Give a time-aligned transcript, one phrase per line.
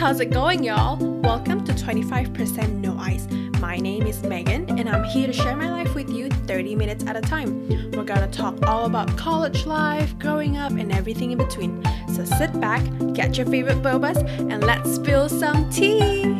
[0.00, 0.96] how's it going, y'all?
[0.96, 3.28] Welcome to 25% No Ice.
[3.60, 7.04] My name is Megan, and I'm here to share my life with you 30 minutes
[7.04, 7.68] at a time.
[7.90, 11.84] We're gonna talk all about college life, growing up, and everything in between.
[12.14, 12.82] So sit back,
[13.12, 16.32] get your favorite bobas, and let's spill some tea.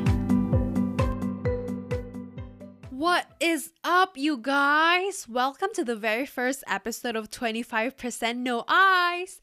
[2.88, 5.29] What is up, you guys?
[5.29, 9.38] Welcome to the very first episode of 25% No Ice.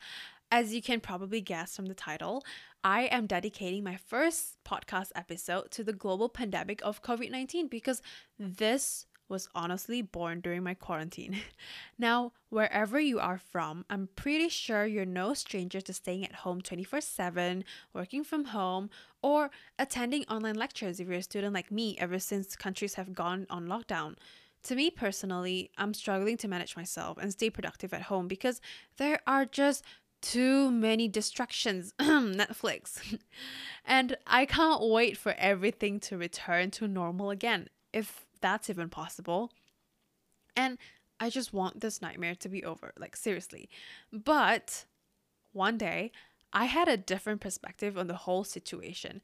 [0.49, 2.43] As you can probably guess from the title,
[2.83, 8.01] I am dedicating my first podcast episode to the global pandemic of COVID 19 because
[8.39, 11.37] this was honestly born during my quarantine.
[11.99, 16.61] Now, wherever you are from, I'm pretty sure you're no stranger to staying at home
[16.61, 17.63] 24 7,
[17.93, 18.89] working from home,
[19.21, 19.49] or
[19.79, 23.67] attending online lectures if you're a student like me ever since countries have gone on
[23.67, 24.15] lockdown.
[24.63, 28.61] To me personally, I'm struggling to manage myself and stay productive at home because
[28.97, 29.83] there are just
[30.21, 31.93] too many distractions.
[31.99, 33.17] Netflix.
[33.85, 39.51] and I can't wait for everything to return to normal again, if that's even possible.
[40.55, 40.77] And
[41.19, 43.69] I just want this nightmare to be over, like seriously.
[44.11, 44.85] But
[45.53, 46.11] one day,
[46.53, 49.21] I had a different perspective on the whole situation.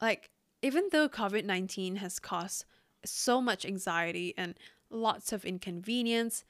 [0.00, 0.30] Like,
[0.62, 2.64] even though COVID 19 has caused
[3.04, 4.54] so much anxiety and
[4.90, 6.44] lots of inconvenience,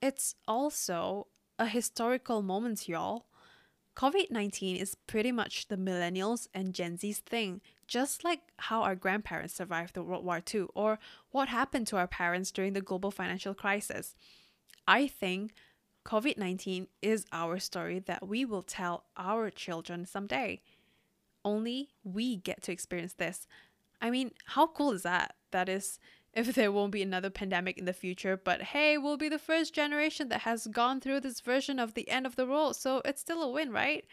[0.00, 1.28] it's also
[1.62, 3.26] a historical moment, y'all.
[3.94, 8.96] COVID 19 is pretty much the millennials and Gen Z's thing, just like how our
[8.96, 10.98] grandparents survived the World War II or
[11.30, 14.16] what happened to our parents during the global financial crisis.
[14.88, 15.52] I think
[16.04, 20.62] COVID 19 is our story that we will tell our children someday.
[21.44, 23.46] Only we get to experience this.
[24.00, 25.36] I mean, how cool is that?
[25.52, 26.00] That is,
[26.34, 29.74] if there won't be another pandemic in the future, but hey, we'll be the first
[29.74, 33.20] generation that has gone through this version of the end of the world, so it's
[33.20, 34.04] still a win, right?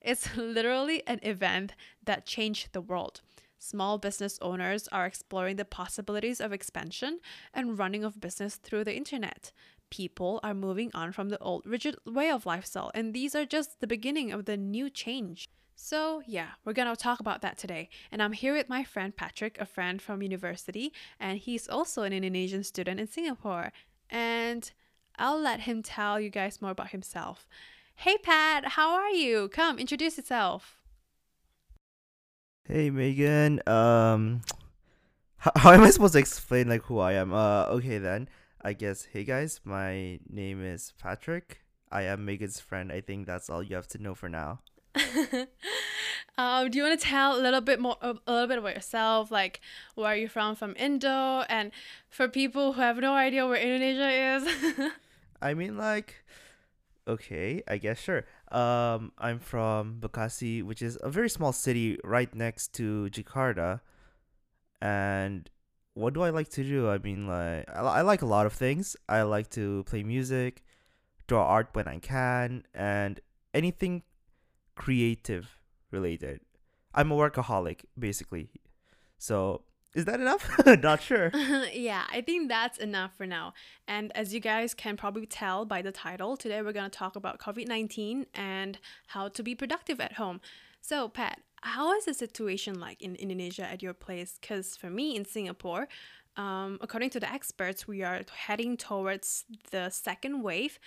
[0.00, 3.22] It's literally an event that changed the world.
[3.58, 7.20] Small business owners are exploring the possibilities of expansion
[7.54, 9.52] and running of business through the internet.
[9.88, 13.80] People are moving on from the old rigid way of lifestyle, and these are just
[13.80, 15.48] the beginning of the new change.
[15.76, 17.88] So, yeah, we're gonna talk about that today.
[18.10, 22.12] And I'm here with my friend Patrick, a friend from university, and he's also an
[22.12, 23.72] Indonesian student in Singapore.
[24.08, 24.70] And
[25.16, 27.46] I'll let him tell you guys more about himself.
[27.96, 29.48] Hey, Pat, how are you?
[29.48, 30.78] Come, introduce yourself.
[32.66, 34.40] Hey Megan, um,
[35.36, 37.34] how, how am I supposed to explain like who I am?
[37.34, 38.26] Uh, okay then,
[38.62, 39.04] I guess.
[39.04, 41.60] Hey guys, my name is Patrick.
[41.92, 42.90] I am Megan's friend.
[42.90, 44.60] I think that's all you have to know for now.
[46.38, 49.30] um, do you want to tell a little bit more, a little bit about yourself?
[49.30, 49.60] Like,
[49.94, 50.54] where are you from?
[50.54, 51.72] From Indo, and
[52.08, 54.92] for people who have no idea where Indonesia is.
[55.42, 56.24] I mean, like,
[57.06, 58.24] okay, I guess sure.
[58.50, 63.80] Um, I'm from Bekasi, which is a very small city right next to Jakarta.
[64.80, 65.50] And
[65.94, 66.88] what do I like to do?
[66.88, 68.96] I mean, like, I, I like a lot of things.
[69.08, 70.62] I like to play music,
[71.26, 73.20] draw art when I can, and
[73.52, 74.02] anything
[74.74, 75.58] creative
[75.90, 76.40] related.
[76.94, 78.50] I'm a workaholic, basically.
[79.18, 79.62] So
[79.94, 80.50] is that enough?
[80.66, 81.30] Not sure.
[81.72, 83.54] yeah, I think that's enough for now.
[83.86, 87.16] And as you guys can probably tell by the title, today we're going to talk
[87.16, 90.40] about COVID 19 and how to be productive at home.
[90.80, 94.36] So, Pat, how is the situation like in Indonesia at your place?
[94.40, 95.88] Because for me in Singapore,
[96.36, 100.78] um, according to the experts, we are heading towards the second wave,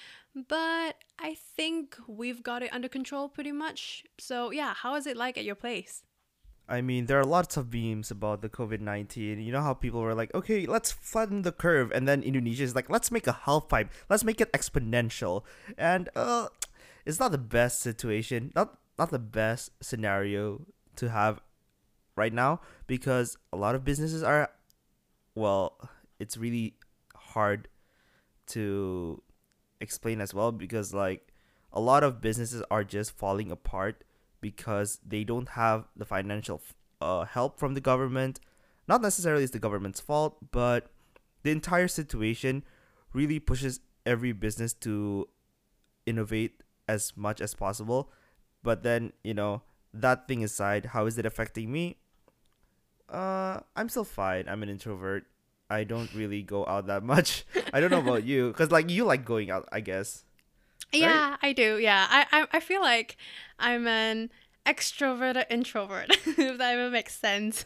[0.48, 4.04] but I think we've got it under control pretty much.
[4.20, 6.04] So, yeah, how is it like at your place?
[6.70, 9.40] I mean, there are lots of memes about the COVID 19.
[9.40, 11.92] You know how people were like, okay, let's flatten the curve.
[11.96, 13.90] And then Indonesia is like, let's make a half pipe.
[14.10, 15.44] Let's make it exponential.
[15.78, 16.48] And uh,
[17.06, 20.66] it's not the best situation, not, not the best scenario
[20.98, 21.40] to have
[22.18, 24.50] right now because a lot of businesses are,
[25.38, 25.90] well,
[26.20, 26.74] it's really
[27.16, 27.68] hard
[28.48, 29.22] to
[29.80, 31.32] explain as well because, like,
[31.72, 34.04] a lot of businesses are just falling apart
[34.42, 36.62] because they don't have the financial
[37.02, 38.40] uh, help from the government.
[38.88, 40.90] Not necessarily it's the government's fault, but
[41.44, 42.64] the entire situation
[43.14, 45.28] really pushes every business to
[46.08, 48.10] innovate as much as possible.
[48.64, 49.62] But then, you know,
[49.94, 51.98] that thing aside, how is it affecting me?
[53.10, 54.48] Uh, I'm still fine.
[54.48, 55.26] I'm an introvert.
[55.70, 57.46] I don't really go out that much.
[57.74, 60.24] I don't know about you, cause like you like going out, I guess.
[60.94, 61.36] Yeah.
[61.42, 61.78] I do.
[61.78, 63.18] Yeah, I, I I feel like
[63.60, 64.32] I'm an
[64.66, 67.66] extrovert or introvert, if that even makes sense.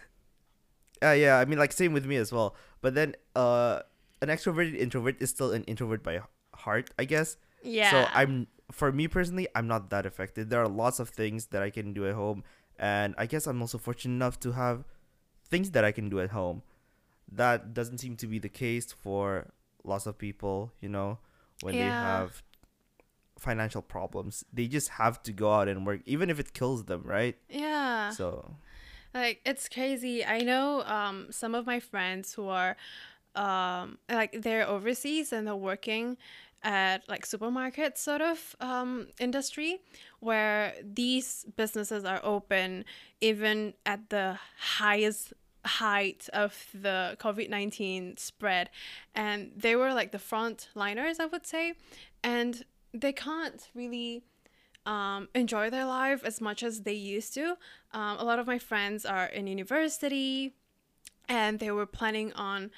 [1.04, 2.56] Uh, yeah, I mean, like same with me as well.
[2.82, 3.82] But then, uh,
[4.22, 6.22] an extroverted introvert is still an introvert by
[6.54, 7.38] heart, I guess.
[7.64, 7.92] Yeah.
[7.92, 10.50] So I'm for me personally, I'm not that affected.
[10.50, 12.44] There are lots of things that I can do at home,
[12.78, 14.86] and I guess I'm also fortunate enough to have
[15.52, 16.64] things that I can do at home.
[17.32, 19.52] That doesn't seem to be the case for
[19.84, 21.20] lots of people, you know,
[21.62, 22.42] when they have
[23.40, 24.44] financial problems.
[24.52, 27.38] They just have to go out and work, even if it kills them, right?
[27.50, 28.10] Yeah.
[28.12, 28.56] So,
[29.14, 30.26] Like it's crazy.
[30.26, 32.76] I know um some of my friends who are
[33.36, 36.18] um like they're overseas and they're working
[36.64, 39.80] at like supermarket sort of um industry
[40.20, 42.86] where these businesses are open
[43.20, 45.34] even at the highest
[45.66, 48.70] height of the COVID-19 spread
[49.14, 51.74] and they were like the front liners I would say
[52.24, 52.64] and
[52.94, 54.24] they can't really
[54.86, 57.58] um, enjoy their life as much as they used to.
[57.94, 60.54] Um, a lot of my friends are in university
[61.30, 62.72] and they were planning on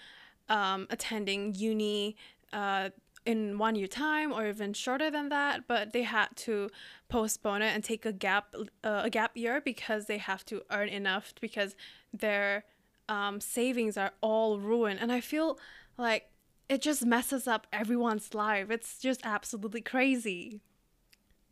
[0.50, 2.16] um, attending uni
[2.52, 2.90] uh,
[3.26, 6.70] in one year time or even shorter than that, but they had to
[7.10, 8.54] postpone it and take a gap
[8.84, 11.76] uh, a gap year because they have to earn enough because
[12.14, 12.66] their
[13.10, 15.00] um, savings are all ruined.
[15.00, 15.58] And I feel
[15.98, 16.30] like
[16.70, 18.70] it just messes up everyone's life.
[18.70, 20.62] It's just absolutely crazy.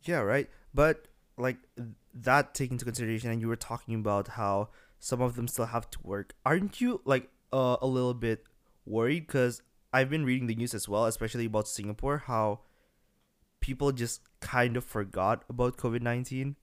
[0.04, 0.48] yeah, right.
[0.74, 1.06] But
[1.38, 1.56] like
[2.14, 5.90] that taken into consideration, and you were talking about how some of them still have
[5.90, 6.34] to work.
[6.44, 8.44] Aren't you like uh, a little bit
[8.86, 9.26] worried?
[9.26, 9.62] Because
[9.92, 12.60] I've been reading the news as well, especially about Singapore, how
[13.60, 16.56] people just kind of forgot about COVID nineteen.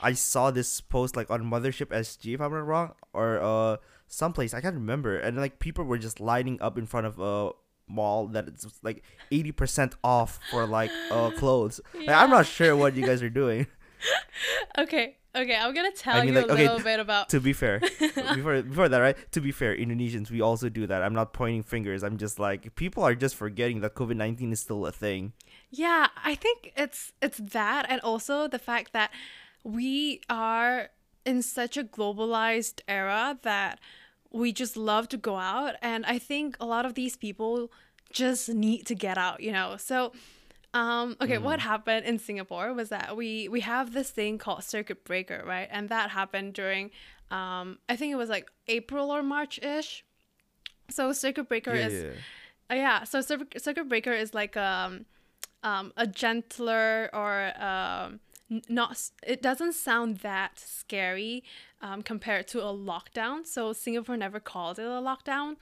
[0.00, 3.76] I saw this post like on Mothership SG, if I'm not wrong, or uh
[4.08, 7.50] someplace I can't remember, and like people were just lining up in front of a
[7.88, 9.02] mall that it's like
[9.32, 11.80] eighty percent off for like uh clothes.
[11.94, 13.66] Like, I'm not sure what you guys are doing.
[14.78, 17.28] Okay, okay, I'm gonna tell mean, you like, a okay, little bit about.
[17.30, 17.80] to be fair,
[18.34, 19.16] before before that, right?
[19.32, 21.02] To be fair, Indonesians we also do that.
[21.02, 22.02] I'm not pointing fingers.
[22.02, 25.32] I'm just like people are just forgetting that COVID nineteen is still a thing.
[25.70, 29.10] Yeah, I think it's it's that, and also the fact that
[29.64, 30.90] we are
[31.26, 33.78] in such a globalized era that
[34.32, 37.70] we just love to go out, and I think a lot of these people
[38.12, 39.76] just need to get out, you know.
[39.76, 40.12] So,
[40.72, 45.04] um, okay, what happened in Singapore was that we we have this thing called circuit
[45.04, 45.68] breaker, right?
[45.70, 46.90] And that happened during,
[47.30, 50.04] um, I think it was like April or March ish.
[50.88, 52.10] So circuit breaker Yeah, is yeah.
[52.70, 55.06] uh, yeah, so circuit, circuit breaker is like um,
[55.62, 58.20] um, a gentler or um,
[58.68, 59.10] not.
[59.26, 61.42] It doesn't sound that scary
[61.82, 63.46] um, compared to a lockdown.
[63.46, 65.56] So Singapore never called it a lockdown.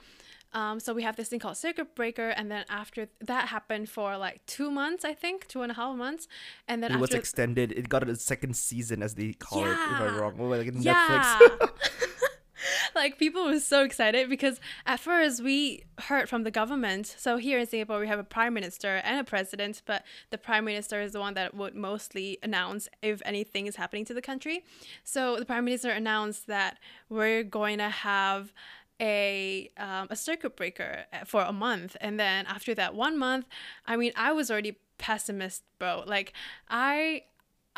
[0.52, 4.16] Um, so we have this thing called circuit breaker, and then after that happened for
[4.16, 6.26] like two months, I think, two and a half months,
[6.66, 7.72] and then It was extended.
[7.72, 10.18] It got a second season, as they call it, if I'm Yeah.
[10.18, 10.34] wrong.
[10.38, 10.84] Or like Netflix.
[10.84, 11.56] Yeah.
[12.94, 17.14] like people were so excited because at first we heard from the government.
[17.18, 20.64] So here in Singapore we have a prime minister and a president, but the prime
[20.64, 24.64] minister is the one that would mostly announce if anything is happening to the country.
[25.04, 26.78] So the prime minister announced that
[27.08, 28.52] we're going to have
[29.00, 31.96] a um, a circuit breaker for a month.
[32.00, 33.46] And then after that one month
[33.86, 36.02] i mean i was already pessimist bro.
[36.06, 36.32] Like
[36.68, 37.22] i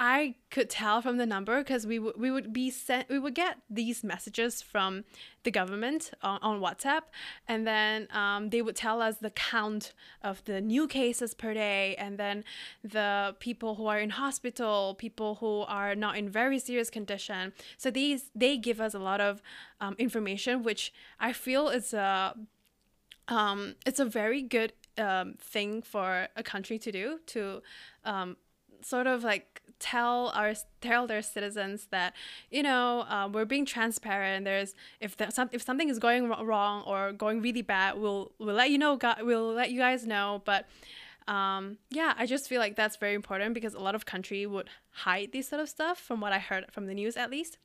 [0.02, 3.34] I could tell from the number because we would we would be sent we would
[3.34, 5.04] get these messages from
[5.42, 7.02] the government on, on WhatsApp,
[7.46, 9.92] and then um, they would tell us the count
[10.22, 12.44] of the new cases per day, and then
[12.82, 17.52] the people who are in hospital, people who are not in very serious condition.
[17.76, 19.42] So these they give us a lot of
[19.82, 22.34] um, information, which I feel is a
[23.28, 27.60] um, it's a very good um, thing for a country to do to
[28.06, 28.38] um,
[28.84, 32.14] sort of like tell our tell their citizens that
[32.50, 34.44] you know um, we're being transparent.
[34.44, 38.54] There's if there's some if something is going wrong or going really bad we'll we'll
[38.54, 40.42] let you know we'll let you guys know.
[40.44, 40.66] But
[41.28, 44.68] um, yeah i just feel like that's very important because a lot of country would
[44.90, 47.58] hide this sort of stuff from what i heard from the news at least.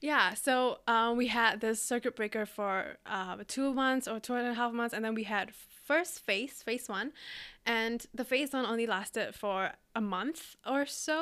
[0.00, 4.48] Yeah, so um, we had this circuit breaker for uh, two months or two and
[4.48, 5.52] a half months, and then we had
[5.90, 7.08] first phase, phase one,
[7.78, 9.58] and the phase one only lasted for
[9.94, 10.40] a month
[10.74, 11.16] or so,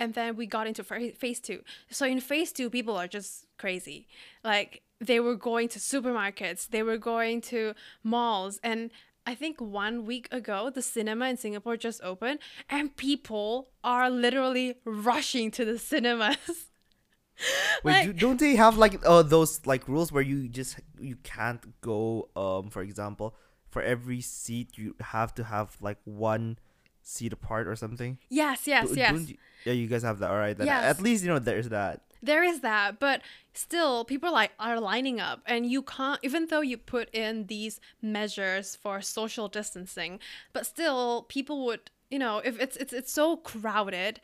[0.00, 0.82] and then we got into
[1.22, 1.60] phase two.
[1.98, 4.06] So in phase two, people are just crazy.
[4.52, 4.70] Like
[5.10, 8.90] they were going to supermarkets, they were going to malls, and
[9.24, 12.38] I think one week ago, the cinema in Singapore just opened,
[12.68, 13.50] and people
[13.84, 16.36] are literally rushing to the cinemas.
[17.84, 21.16] Wait, Like- do, don't they have like uh those like rules where you just you
[21.34, 23.28] can't go um for example
[23.72, 26.58] for every seat you have to have like one
[27.02, 28.18] seat apart or something?
[28.28, 29.28] Yes, yes, Do- yes.
[29.30, 30.30] you- yeah, you guys have that.
[30.30, 30.84] All right, then Yes.
[30.84, 32.02] at least you know there's that.
[32.24, 36.20] There is that, but still, people like are lining up, and you can't.
[36.22, 40.20] Even though you put in these measures for social distancing,
[40.52, 44.20] but still, people would, you know, if it's it's it's so crowded,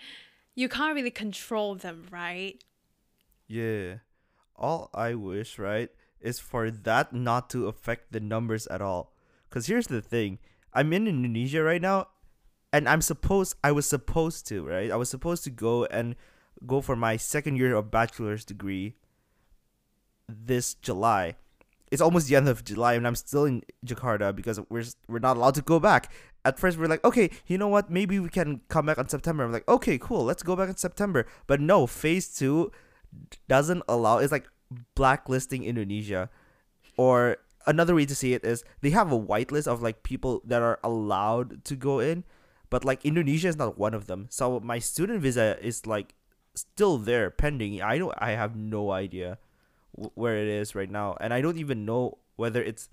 [0.54, 2.62] you can't really control them, right?
[3.48, 3.98] Yeah.
[4.56, 5.90] All I wish, right,
[6.20, 9.12] is for that not to affect the numbers at all.
[9.50, 10.38] Cuz here's the thing.
[10.72, 12.08] I'm in Indonesia right now
[12.72, 14.90] and I'm supposed I was supposed to, right?
[14.90, 16.16] I was supposed to go and
[16.66, 18.94] go for my second year of bachelor's degree
[20.28, 21.36] this July.
[21.90, 25.36] It's almost the end of July and I'm still in Jakarta because we're we're not
[25.36, 26.12] allowed to go back.
[26.44, 27.90] At first we're like, okay, you know what?
[27.90, 29.44] Maybe we can come back on September.
[29.44, 31.26] I'm like, okay, cool, let's go back in September.
[31.46, 32.70] But no, phase two
[33.48, 34.18] doesn't allow.
[34.18, 34.48] It's like
[34.94, 36.28] blacklisting Indonesia,
[36.96, 37.38] or
[37.68, 40.80] another way to see it is they have a whitelist of like people that are
[40.82, 42.24] allowed to go in,
[42.72, 44.26] but like Indonesia is not one of them.
[44.32, 46.16] So my student visa is like
[46.56, 47.82] still there pending.
[47.84, 48.14] I don't.
[48.18, 49.38] I have no idea
[49.94, 52.88] w- where it is right now, and I don't even know whether it's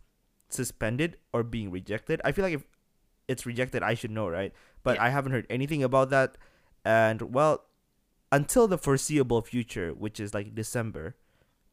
[0.50, 2.22] suspended or being rejected.
[2.24, 2.68] I feel like if
[3.28, 4.54] it's rejected, I should know, right?
[4.84, 5.06] But Yeah.
[5.06, 6.38] I haven't heard anything about that,
[6.84, 7.66] and well,
[8.32, 11.16] until the foreseeable future, which is like December,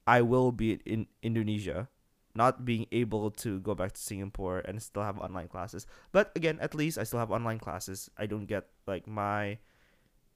[0.07, 1.89] I will be in Indonesia,
[2.35, 5.87] not being able to go back to Singapore and still have online classes.
[6.13, 8.11] But again, at least I still have online classes.
[8.17, 9.59] I don't get like my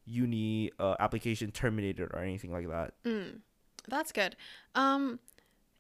[0.05, 2.95] uni uh, application terminated or anything like that.
[3.05, 3.41] Mm,
[3.89, 4.37] that's good.
[4.75, 5.21] Um,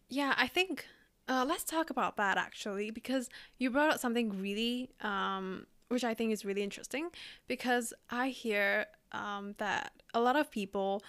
[0.08, 0.86] yeah, I think
[1.28, 6.14] uh, let's talk about that actually because you brought up something really, um, which I
[6.14, 7.10] think is really interesting
[7.46, 11.02] because I hear um, that a lot of people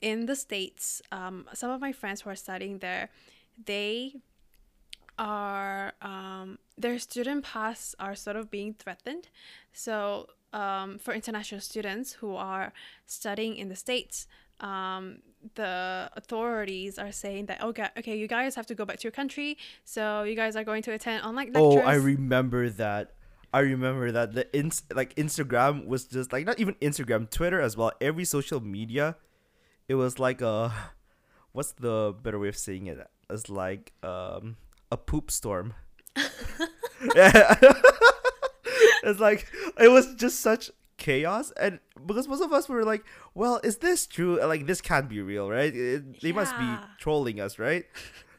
[0.00, 3.10] in the states, um, some of my friends who are studying there,
[3.64, 4.16] they
[5.18, 9.28] are um, their student pass are sort of being threatened.
[9.72, 12.72] So um, for international students who are
[13.06, 14.26] studying in the states,
[14.60, 15.18] um,
[15.54, 19.12] the authorities are saying that okay, okay, you guys have to go back to your
[19.12, 19.58] country.
[19.84, 21.82] So you guys are going to attend online lectures.
[21.84, 23.12] Oh, I remember that.
[23.52, 27.76] I remember that the ins like Instagram was just like not even Instagram, Twitter as
[27.76, 27.92] well.
[28.00, 29.16] Every social media,
[29.88, 30.72] it was like a
[31.52, 32.98] what's the better way of saying it?
[33.30, 34.56] It's like um
[34.94, 35.74] a poop storm.
[37.14, 37.54] yeah.
[39.02, 39.46] it's like
[39.78, 44.06] it was just such chaos and because most of us were like well is this
[44.06, 44.38] true?
[44.40, 45.74] Like this can't be real right?
[45.74, 47.84] It- they must be trolling us right?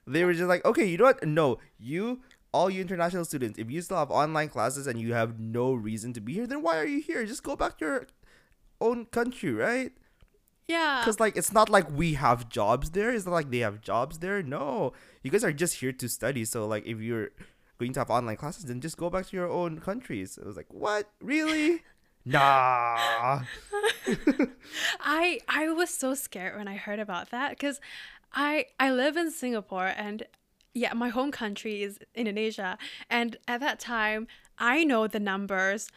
[0.08, 1.26] They were just like okay you know what?
[1.26, 2.22] No you
[2.54, 6.14] all you international students if you still have online classes and you have no reason
[6.14, 7.26] to be here then why are you here?
[7.26, 8.08] Just go back to your
[8.80, 9.92] own country right
[10.68, 11.02] yeah.
[11.02, 13.14] because like it's not like we have jobs there.
[13.14, 14.42] It's not like they have jobs there.
[14.42, 14.94] No.
[15.24, 16.46] You guys are just here to study.
[16.46, 17.30] So like if you're
[17.78, 20.38] going to have online classes then just go back to your own countries.
[20.38, 21.10] It was like what?
[21.22, 21.84] Really?
[22.28, 22.98] Nah.
[25.00, 27.80] I I was so scared when I heard about that because
[28.34, 30.24] I I live in Singapore and
[30.74, 32.78] yeah, my home country is Indonesia,
[33.10, 35.90] and at that time I know the numbers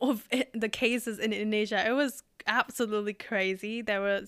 [0.00, 1.84] of the cases in Indonesia.
[1.86, 3.82] It was absolutely crazy.
[3.82, 4.22] There were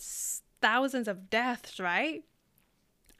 [0.60, 2.22] thousands of deaths, right?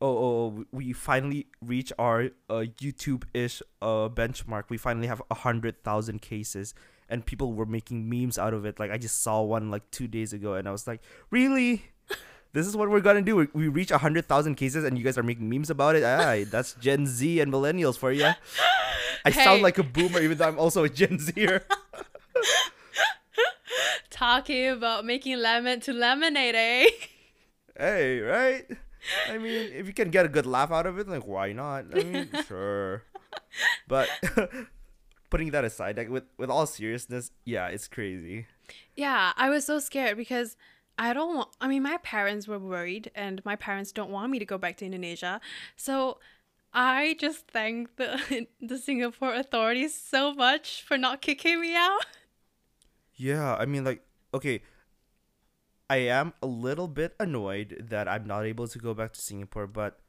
[0.03, 4.65] oh, oh, oh, we finally reach our uh, YouTube-ish uh, benchmark.
[4.71, 6.73] We finally have a hundred thousand cases,
[7.09, 8.79] and people were making memes out of it.
[8.81, 11.83] Like I just saw one like two days ago, and I was like, really?
[12.53, 13.47] This is what we're gonna do.
[13.55, 16.03] We, reach a hundred thousand cases, and you guys are making memes about it.
[16.03, 18.25] Aye, that's Gen Z and millennials for you.
[19.25, 19.45] I Hey.
[19.45, 21.63] sound like a boomer, even though I'm also a Gen Zer.
[24.21, 26.91] Talking about making lemon to lemonade, eh?
[27.75, 28.67] hey, right?
[29.31, 31.87] I mean, if you can get a good laugh out of it, like why not?
[31.91, 33.05] I mean, sure.
[33.89, 34.11] But
[35.31, 38.45] putting that aside, like with with all seriousness, yeah, it's crazy.
[38.95, 40.59] Yeah, I was so scared because
[40.99, 44.39] I don't want, I mean, my parents were worried and my parents don't want me
[44.39, 45.41] to go back to Indonesia.
[45.77, 46.19] So
[46.75, 52.05] I just thank the, the Singapore authorities so much for not kicking me out.
[53.15, 54.63] Yeah, I mean, like, okay,
[55.89, 59.67] I am a little bit annoyed that I'm not able to go back to Singapore,
[59.67, 60.01] but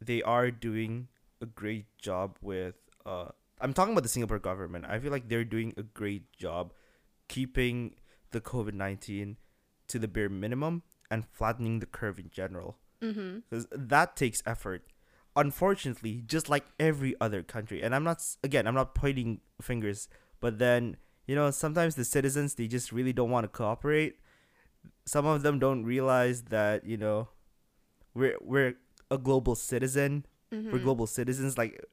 [0.00, 1.08] they are doing
[1.40, 2.74] a great job with.
[3.06, 3.28] Uh,
[3.60, 4.86] I'm talking about the Singapore government.
[4.88, 6.72] I feel like they're doing a great job
[7.28, 7.94] keeping
[8.32, 9.36] the COVID 19
[9.86, 12.78] to the bare minimum and flattening the curve in general.
[13.04, 13.40] Mm-hmm.
[13.50, 14.82] because that takes effort.
[15.36, 20.08] Unfortunately, just like every other country, and I'm not again, I'm not pointing fingers,
[20.40, 24.18] but then you know sometimes the citizens they just really don't want to cooperate.
[25.06, 27.28] Some of them don't realize that you know
[28.14, 28.74] we're we're
[29.10, 30.26] a global citizen.
[30.50, 30.84] We're mm-hmm.
[30.84, 31.58] global citizens.
[31.58, 31.84] Like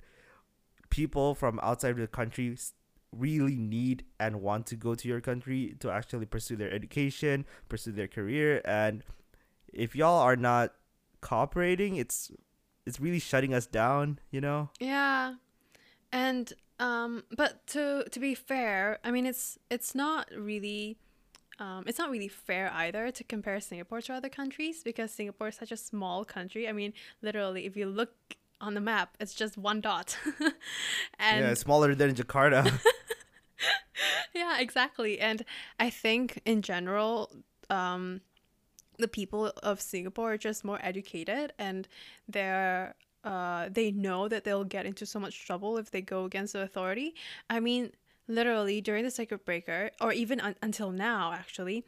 [0.90, 2.58] people from outside of the country
[3.12, 7.92] really need and want to go to your country to actually pursue their education, pursue
[7.92, 9.04] their career, and
[9.74, 10.74] if y'all are not
[11.22, 12.32] cooperating, it's
[12.86, 14.70] it's really shutting us down, you know?
[14.80, 15.36] Yeah.
[16.12, 20.98] And um but to to be fair, I mean it's it's not really
[21.62, 25.56] um, it's not really fair either to compare Singapore to other countries because Singapore is
[25.56, 26.68] such a small country.
[26.68, 28.14] I mean, literally, if you look
[28.60, 30.18] on the map, it's just one dot.
[31.20, 32.80] and yeah, smaller than Jakarta.
[34.34, 35.20] yeah, exactly.
[35.20, 35.46] And
[35.80, 37.32] I think in general,
[37.70, 38.22] um,
[38.98, 41.88] the people of Singapore are just more educated and
[42.28, 46.54] they're uh, they know that they'll get into so much trouble if they go against
[46.54, 47.16] the authority.
[47.50, 47.92] I mean,
[48.28, 51.86] literally during the circuit breaker, or even un- until now, actually,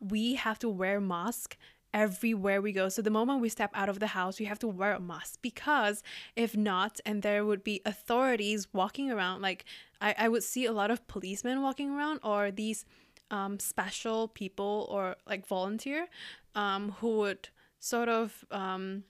[0.00, 1.56] we have to wear mask
[1.94, 2.88] everywhere we go.
[2.88, 5.38] So the moment we step out of the house, we have to wear a mask
[5.40, 6.02] because
[6.36, 9.64] if not, and there would be authorities walking around, like
[10.00, 12.84] I, I would see a lot of policemen walking around or these
[13.30, 16.08] um, special people or like volunteer
[16.54, 17.48] um, who would
[17.80, 19.04] sort of um,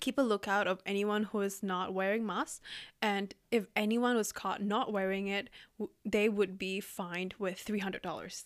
[0.00, 2.60] keep a lookout of anyone who is not wearing masks
[3.00, 5.48] and if anyone was caught not wearing it
[6.04, 8.44] they would be fined with $300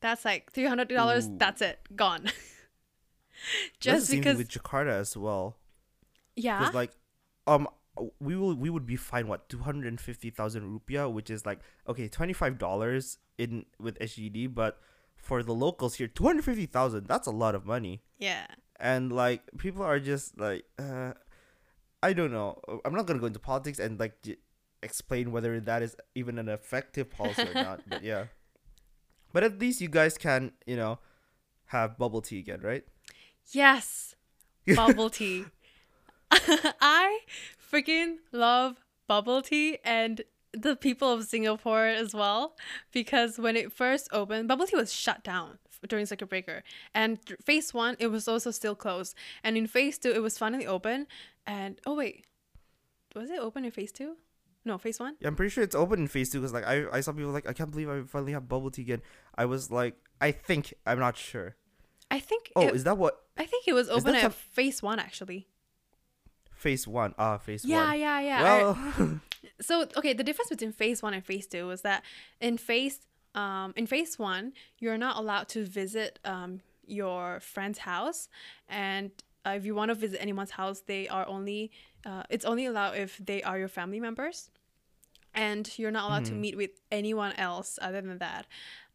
[0.00, 1.38] that's like $300 Ooh.
[1.38, 2.26] that's it gone
[3.80, 5.56] just because with Jakarta as well.
[6.36, 6.92] yeah Because like,
[7.46, 7.68] um,
[8.18, 11.44] we will we would be fined what two hundred and fifty thousand rupiah, which is
[11.44, 14.78] like okay twenty five dollars in with SGD, but
[15.16, 17.06] for the locals here, two hundred fifty thousand.
[17.08, 18.46] That's a lot of money, yeah
[18.80, 21.12] and like people are just like, uh,
[22.02, 22.60] I don't know.
[22.84, 24.14] I'm not gonna go into politics and like
[24.82, 27.82] explain whether that is even an effective policy or not.
[27.88, 28.26] But yeah,
[29.32, 30.98] but at least you guys can you know
[31.66, 32.84] have bubble tea again, right?
[33.52, 34.14] yes
[34.76, 35.44] bubble tea
[36.80, 37.20] i
[37.72, 38.76] freaking love
[39.08, 40.22] bubble tea and
[40.52, 42.56] the people of singapore as well
[42.92, 46.62] because when it first opened bubble tea was shut down during circuit breaker.
[46.94, 49.14] And phase one it was also still closed.
[49.42, 51.06] And in phase two it was finally open.
[51.46, 52.26] And oh wait.
[53.16, 54.16] Was it open in phase two?
[54.66, 55.16] No phase one?
[55.20, 57.30] Yeah, I'm pretty sure it's open in phase two because like I, I saw people
[57.30, 59.00] like I can't believe I finally have bubble tea again.
[59.34, 61.56] I was like I think I'm not sure.
[62.10, 64.82] i think Oh, it, is that what i think it was open at some- phase
[64.82, 65.48] one actually
[66.60, 67.14] phase one?
[67.18, 68.00] Ah, phase yeah one.
[68.00, 68.42] yeah yeah yeah.
[68.42, 69.20] Well,
[69.60, 72.02] so okay the difference between phase one and phase two was that
[72.40, 73.00] in phase
[73.34, 78.28] um in phase one you're not allowed to visit um your friend's house
[78.68, 79.10] and
[79.46, 81.70] uh, if you want to visit anyone's house they are only
[82.04, 84.50] uh, it's only allowed if they are your family members
[85.34, 88.46] and you're not allowed to meet with anyone else other than that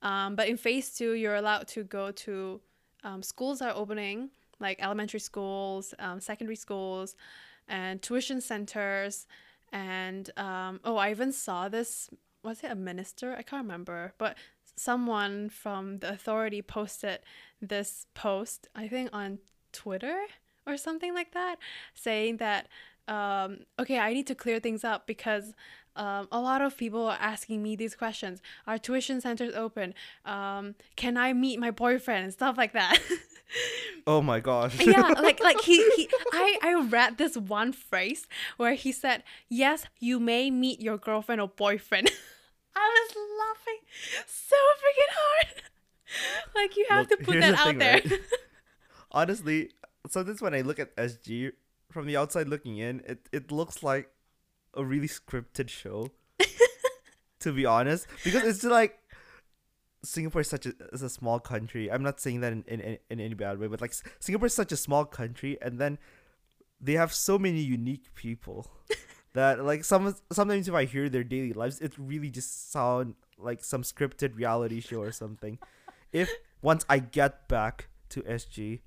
[0.01, 2.59] um, but in phase two you're allowed to go to
[3.03, 7.15] um, schools are opening like elementary schools um, secondary schools
[7.67, 9.27] and tuition centers
[9.71, 12.09] and um, oh i even saw this
[12.43, 13.33] was it a minister?
[13.35, 14.37] I can't remember but
[14.75, 17.19] someone from the authority posted
[17.61, 19.39] this post i think on
[19.71, 20.17] twitter
[20.67, 21.55] or something like that
[21.93, 22.67] saying that
[23.07, 25.53] um, okay i need to clear things up because
[25.95, 28.41] um, a lot of people are asking me these questions.
[28.67, 29.93] Are tuition centers open?
[30.25, 32.25] Um, can i meet my boyfriend?
[32.25, 32.99] And stuff like that
[34.07, 34.79] oh my gosh.
[34.79, 38.27] yeah like like he, he i i read this one phrase
[38.57, 42.09] where he said yes you may meet your girlfriend or boyfriend
[42.75, 43.79] i was laughing
[44.25, 45.63] so freaking hard
[46.55, 48.19] like you have Look, to put that the out thing, there right?
[49.11, 49.69] Honestly,
[50.09, 51.53] sometimes when I look at SG
[51.89, 54.09] from the outside looking in, it it looks like
[54.73, 56.11] a really scripted show.
[57.39, 58.99] to be honest, because it's like
[60.05, 61.91] Singapore is such a, is a small country.
[61.91, 64.71] I'm not saying that in, in, in any bad way, but like Singapore is such
[64.71, 65.97] a small country, and then
[66.79, 68.67] they have so many unique people
[69.33, 73.63] that like some sometimes if I hear their daily lives, it really just sound like
[73.63, 75.59] some scripted reality show or something.
[76.11, 76.29] if
[76.61, 78.79] once I get back to SG,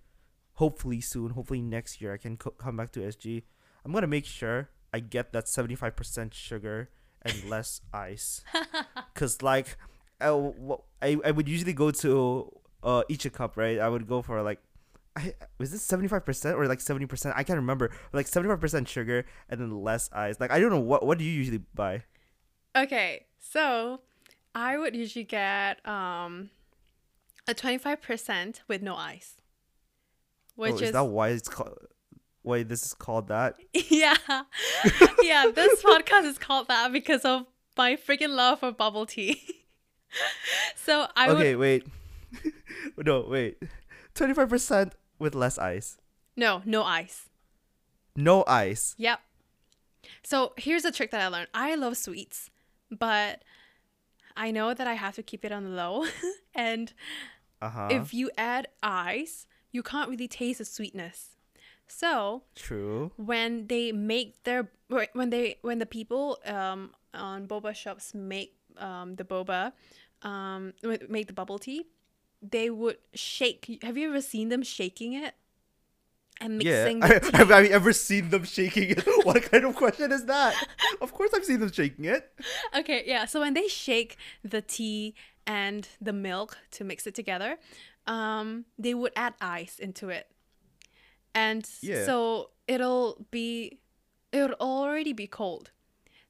[0.54, 3.42] hopefully soon, hopefully next year, I can co- come back to SG.
[3.84, 6.90] I'm gonna make sure I get that 75% sugar
[7.22, 8.42] and less ice,
[9.14, 9.76] cause like
[10.20, 12.52] I, I would usually go to
[12.82, 13.78] uh each a cup right.
[13.78, 14.60] I would go for like.
[15.16, 17.32] I, was this 75% or like 70%?
[17.34, 17.90] I can't remember.
[18.12, 20.38] Like 75% sugar and then less ice.
[20.38, 22.04] Like I don't know what what do you usually buy?
[22.76, 24.00] okay so
[24.54, 26.50] i would usually get um
[27.46, 29.36] a 25% with no ice
[30.54, 31.78] which oh, is, is that why it's called
[32.42, 33.56] why this is called that?
[33.74, 34.16] yeah
[35.22, 39.40] yeah this podcast is called that because of my freaking love for bubble tea
[40.76, 41.86] so i okay, would wait.
[42.98, 43.62] no, wait.
[44.14, 45.98] 25% with less ice.
[46.36, 47.28] no no ice
[48.16, 48.94] No ice.
[48.98, 49.20] yep
[50.22, 52.50] so here's a trick that i learned i love sweets
[52.90, 53.42] but
[54.36, 56.04] i know that i have to keep it on the low
[56.54, 56.92] and
[57.62, 57.88] Uh-huh.
[57.90, 61.36] if you add ice you can't really taste the sweetness
[61.86, 63.12] so True.
[63.16, 64.70] when they make their
[65.12, 69.72] when they when the people um on boba shops make um the boba
[70.22, 70.72] um
[71.08, 71.86] make the bubble tea
[72.40, 73.80] they would shake.
[73.82, 75.34] Have you ever seen them shaking it?
[76.40, 76.84] And Yeah.
[76.84, 77.36] mixing I, the tea?
[77.36, 79.02] have I ever seen them shaking it?
[79.24, 80.54] what kind of question is that?
[81.00, 82.30] Of course, I've seen them shaking it.
[82.76, 83.24] Okay, yeah.
[83.26, 85.14] So when they shake the tea
[85.46, 87.58] and the milk to mix it together,
[88.06, 90.30] um, they would add ice into it,
[91.34, 92.04] and Yeah.
[92.04, 93.80] so it'll be,
[94.32, 95.70] it'll already be cold.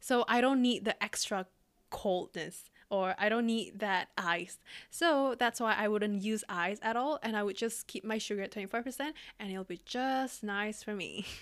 [0.01, 1.47] So I don't need the extra
[1.91, 4.59] coldness, or I don't need that ice.
[4.91, 8.19] So that's why I wouldn't use ice at all, and I would just keep my
[8.19, 11.27] sugar at twenty five percent, and it'll be just nice for me.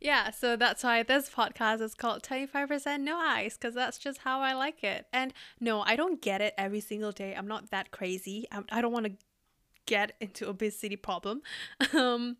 [0.00, 4.40] Yeah, so that's why this podcast is called 25% No Ice, because that's just how
[4.40, 5.06] I like it.
[5.12, 7.34] And no, I don't get it every single day.
[7.34, 8.46] I'm not that crazy.
[8.52, 9.12] I'm, I don't want to
[9.86, 11.42] get into obesity problem
[11.94, 12.36] um,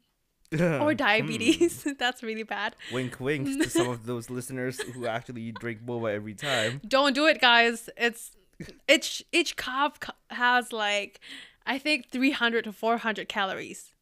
[0.52, 0.96] or hmm.
[0.96, 1.87] diabetes.
[1.98, 2.76] that's really bad.
[2.92, 6.80] Wink, wink to some of those listeners who actually drink boba every time.
[6.87, 7.90] Don't do it, guys.
[7.96, 8.32] It's
[8.88, 9.98] each each cup
[10.30, 11.20] has like
[11.66, 13.92] I think 300 to 400 calories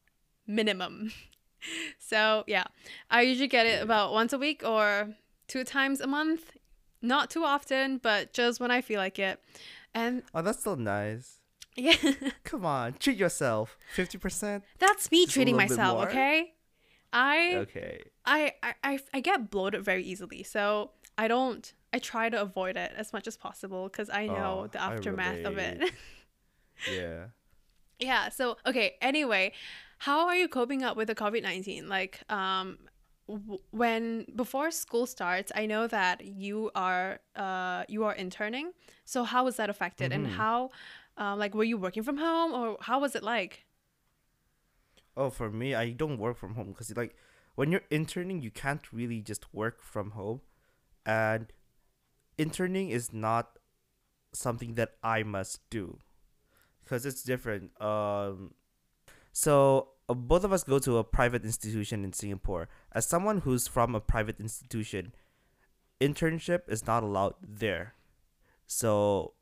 [0.46, 1.12] minimum.
[1.98, 2.64] So yeah,
[3.10, 5.14] I usually get it about once a week or
[5.48, 6.58] two times a month.
[7.00, 9.40] Not too often, but just when I feel like it.
[9.94, 11.40] And Oh, that's still nice.
[11.76, 11.96] Yeah,
[12.44, 13.76] Come on, treat yourself.
[13.94, 14.64] Fifty percent.
[14.78, 16.08] that's me Just treating myself.
[16.08, 16.54] Okay,
[17.12, 18.02] I, Okay.
[18.24, 21.72] I I I I get bloated very easily, so I don't.
[21.92, 25.44] I try to avoid it as much as possible because I know Oh, the aftermath
[25.44, 25.92] of it.
[26.90, 27.26] Yeah.
[27.98, 28.28] Yeah.
[28.30, 28.96] So okay.
[29.00, 29.52] Anyway,
[29.98, 31.88] how are you coping up with the COVID nineteen?
[31.88, 32.78] Like, um,
[33.28, 38.72] w- when before school starts, I know that you are uh you are interning.
[39.04, 40.30] So how was that affected, and Mhm.
[40.32, 40.70] how,
[41.18, 43.64] uh, like, were you working from home, or how was it like?
[45.16, 47.14] Oh, for me, I don't work from home because like
[47.54, 50.40] when you're interning, you can't really just work from home,
[51.06, 51.52] and
[52.36, 53.58] interning is not
[54.32, 55.98] something that I must do
[56.82, 57.70] because it's different.
[57.80, 58.54] Um,
[59.32, 62.68] so uh, both of us go to a private institution in Singapore.
[62.92, 65.14] As someone who's from a private institution,
[66.00, 67.94] internship is not allowed there.
[68.66, 69.34] So,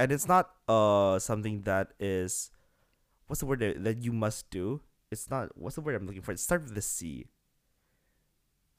[0.00, 2.50] and it's not uh something that is
[3.26, 4.80] what's the word that, that you must do.
[5.10, 6.32] It's not what's the word I'm looking for.
[6.32, 7.26] It starts with the a C.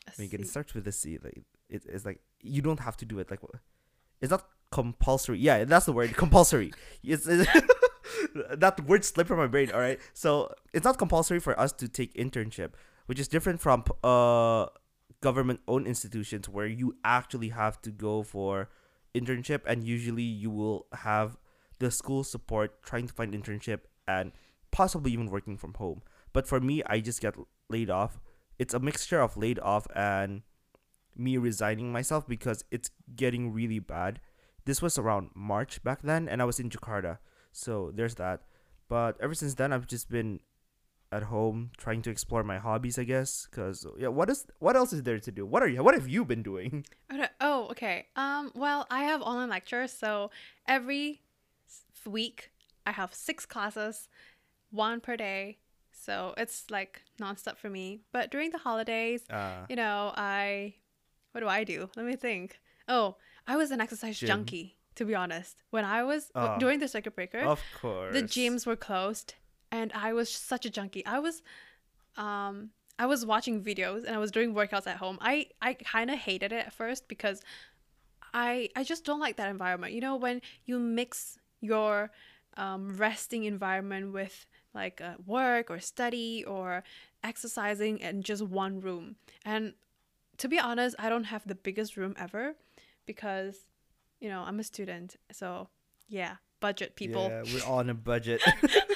[0.08, 1.20] I Like it starts with a C.
[1.24, 3.30] Like it, it's like you don't have to do it.
[3.30, 3.40] Like
[4.20, 5.38] it's not compulsory.
[5.38, 6.16] Yeah, that's the word.
[6.18, 6.74] Compulsory.
[7.04, 7.46] It's, it's
[8.56, 9.70] that word slipped from my brain.
[9.72, 10.00] All right.
[10.14, 12.72] So it's not compulsory for us to take internship,
[13.06, 14.68] which is different from uh
[15.22, 18.70] government owned institutions where you actually have to go for
[19.14, 21.38] internship and usually you will have
[21.80, 24.32] the school support trying to find internship and
[24.72, 26.02] possibly even working from home.
[26.34, 27.36] But for me, I just get
[27.70, 28.20] laid off.
[28.58, 30.44] It's a mixture of laid off and
[31.16, 34.22] me resigning myself because it's getting really bad.
[34.66, 37.18] This was around March back then, and I was in Jakarta.
[37.52, 38.42] So there's that.
[38.88, 40.40] But ever since then, I've just been
[41.12, 43.48] at home trying to explore my hobbies, I guess.
[43.52, 45.46] Cause yeah, what is what else is there to do?
[45.46, 45.84] What are you?
[45.84, 46.86] What have you been doing?
[47.42, 48.08] Oh, okay.
[48.16, 50.32] Um, well, I have online lectures, so
[50.68, 51.22] every
[52.06, 52.52] week
[52.86, 54.08] I have six classes,
[54.72, 55.58] one per day.
[55.92, 58.00] So it's like nonstop for me.
[58.12, 60.76] But during the holidays, Uh, you know, I
[61.34, 61.90] what do I do?
[61.96, 62.60] Let me think.
[62.88, 64.28] Oh, I was an exercise Gym.
[64.28, 65.62] junkie, to be honest.
[65.70, 66.58] When I was Oh.
[66.60, 68.14] during the circuit breaker, of course.
[68.14, 69.36] the gyms were closed
[69.72, 71.06] and I was such a junkie.
[71.06, 71.42] I was
[72.18, 75.18] um I was watching videos and I was doing workouts at home.
[75.22, 77.42] I I kind of hated it at first because
[78.34, 79.94] I I just don't like that environment.
[79.94, 82.12] You know when you mix your
[82.58, 86.84] um, resting environment with like uh, work or study or
[87.24, 89.16] exercising in just one room.
[89.46, 89.74] And
[90.38, 92.56] to be honest, I don't have the biggest room ever
[93.06, 93.68] because
[94.22, 95.18] you know, I'm a student.
[95.32, 95.68] So,
[96.08, 97.28] yeah, budget people.
[97.30, 98.42] Yeah, we're all on a budget.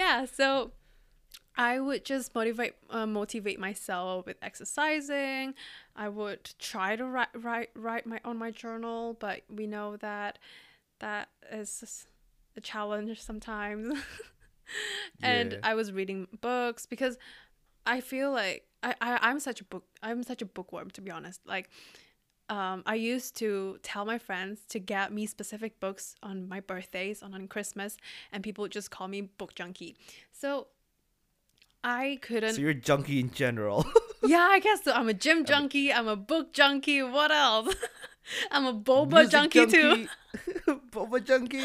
[0.00, 0.70] yeah so
[1.56, 5.54] i would just motivate uh, motivate myself with exercising.
[6.04, 10.38] I would try to write write write my on my journal but we know that
[11.00, 11.24] that
[11.60, 12.06] is
[12.56, 13.84] a challenge sometimes.
[15.22, 15.70] And Yeah.
[15.70, 17.14] i was reading books because
[17.94, 21.10] i feel like I, I i'm such a book i'm such a bookworm to be
[21.18, 21.40] honest.
[21.54, 21.66] Like
[22.48, 27.22] um, I used to tell my friends to get me specific books on my birthdays,
[27.22, 27.96] on, on Christmas,
[28.32, 29.96] and people would just call me book junkie.
[30.32, 30.68] So
[31.84, 32.54] I couldn't.
[32.54, 33.86] so you're junkie in general.
[34.22, 34.92] yeah, I guess so.
[34.92, 35.92] I'm a gym junkie.
[35.92, 37.02] I'm a book junkie.
[37.02, 37.74] What else?
[38.50, 40.06] I'm a boba Music junkie, too.
[40.92, 41.64] Boba junkie.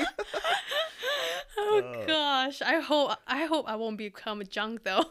[1.58, 2.04] Oh Oh.
[2.08, 5.04] gosh, I hope I hope I won't become a junk though.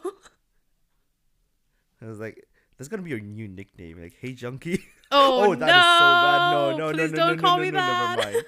[2.01, 2.43] I was like,
[2.77, 4.83] that's gonna be your new nickname, like Hey Junkie.
[5.13, 6.51] Oh, that is so bad.
[6.51, 6.77] No, no!
[6.77, 8.17] no, no, Please no, don't no, call no, me no, that.
[8.17, 8.45] Never mind.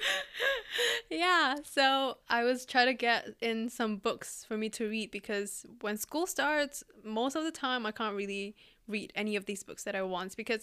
[1.10, 5.64] yeah, so I was trying to get in some books for me to read because
[5.80, 8.54] when school starts, most of the time I can't really
[8.88, 10.62] read any of these books that I want because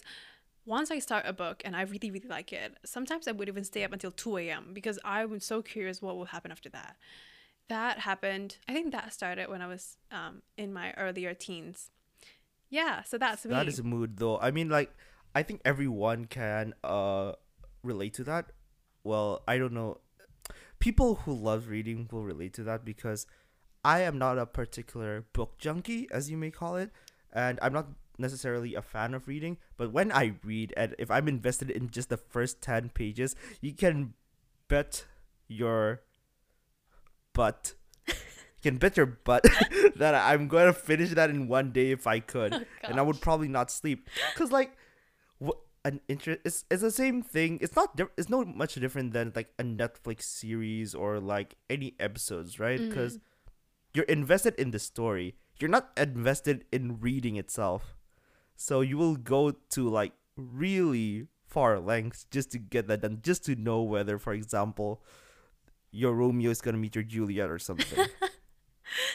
[0.66, 3.64] once I start a book and I really, really like it, sometimes I would even
[3.64, 4.70] stay up until 2 a.m.
[4.72, 6.96] because I was so curious what will happen after that.
[7.68, 11.90] That happened, I think that started when I was um, in my earlier teens.
[12.70, 13.52] Yeah, so that's me.
[13.52, 14.38] That is a mood though.
[14.38, 14.94] I mean like
[15.34, 17.32] I think everyone can uh
[17.82, 18.52] relate to that.
[19.04, 19.98] Well, I don't know.
[20.78, 23.26] People who love reading will relate to that because
[23.84, 26.90] I am not a particular book junkie, as you may call it,
[27.32, 29.56] and I'm not necessarily a fan of reading.
[29.76, 33.72] But when I read, and if I'm invested in just the first 10 pages, you
[33.72, 34.14] can
[34.68, 35.06] bet
[35.48, 36.02] your
[37.32, 37.74] butt.
[38.62, 39.44] You can bet your butt
[39.96, 42.66] that I'm going to finish that in one day if I could.
[42.82, 44.08] Oh, and I would probably not sleep.
[44.32, 44.76] Because, like,
[45.38, 47.58] what an interest it's, it's the same thing.
[47.60, 51.94] It's not diff- it's no much different than like a netflix series or like any
[52.00, 52.80] episodes right?
[52.80, 52.88] Mm-hmm.
[52.88, 53.18] Because
[53.94, 55.36] you're invested in the story.
[55.58, 57.96] You're not invested in reading itself.
[58.56, 63.44] So you will go to like really far lengths just to get that done just
[63.44, 65.02] to know whether for example
[65.90, 68.06] your romeo is gonna meet your juliet or something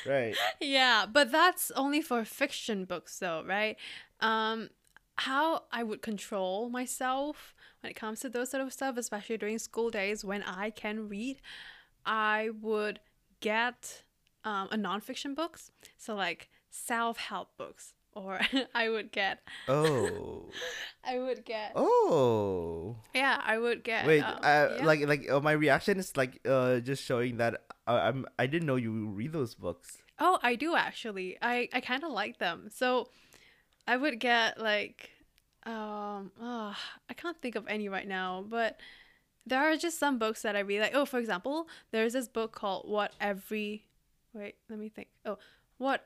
[0.06, 3.78] right yeah, but that's only for fiction books though, right?
[4.20, 4.70] Um
[5.18, 9.60] how I would control myself when it comes to those sort of stuff, especially during
[9.60, 11.40] school days when I can read,
[12.06, 13.00] I would
[13.40, 14.04] get
[14.44, 18.40] um, a nonfiction books, so like self-help books, or
[18.74, 20.50] I would get, oh
[21.04, 24.08] I would get, oh yeah, I would get.
[24.08, 24.86] Wait, um, uh, yeah.
[24.86, 28.66] like like uh, my reaction is like uh just showing that uh, I'm I didn't
[28.66, 29.98] know you read those books.
[30.18, 31.38] Oh, I do actually.
[31.42, 32.70] I I kind of like them.
[32.72, 33.10] So
[33.88, 35.12] I would get like
[35.66, 36.76] um oh,
[37.10, 38.80] I can't think of any right now, but
[39.46, 40.96] there are just some books that I really like.
[40.96, 43.84] Oh, for example, there's this book called What Every
[44.34, 45.08] Wait, let me think.
[45.26, 45.38] Oh,
[45.78, 46.06] What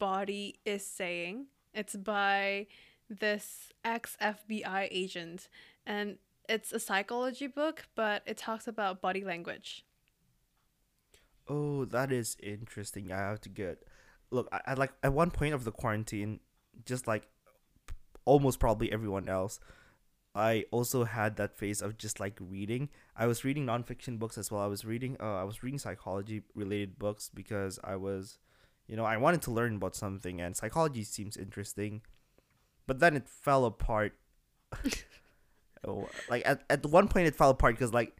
[0.00, 1.46] Everybody is Saying.
[1.74, 2.68] It's by
[3.10, 5.48] this ex FBI agent
[5.86, 6.16] and
[6.48, 9.84] it's a psychology book, but it talks about body language.
[11.46, 13.12] Oh, that is interesting.
[13.12, 13.82] I have to get
[14.30, 14.48] look.
[14.50, 16.40] I, I like at one point of the quarantine,
[16.86, 17.28] just like
[18.24, 19.60] almost probably everyone else.
[20.34, 22.88] I also had that phase of just like reading.
[23.14, 24.62] I was reading nonfiction books as well.
[24.62, 28.38] I was reading uh I was reading psychology related books because I was
[28.90, 32.02] you know, I wanted to learn about something and psychology seems interesting.
[32.86, 34.12] But then it fell apart.
[35.86, 38.16] oh, like at, at one point it fell apart because like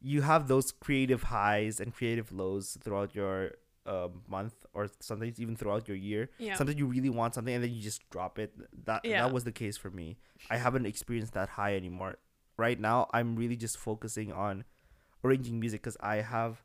[0.00, 3.52] you have those creative highs and creative lows throughout your
[3.86, 6.30] uh, month or sometimes even throughout your year.
[6.38, 6.54] Yeah.
[6.54, 8.52] Sometimes you really want something and then you just drop it.
[8.86, 9.22] That Yeah.
[9.22, 10.16] that was the case for me.
[10.50, 12.16] I haven't experienced that high anymore.
[12.56, 14.64] Right now, I'm really just focusing on
[15.24, 16.62] arranging music because I have,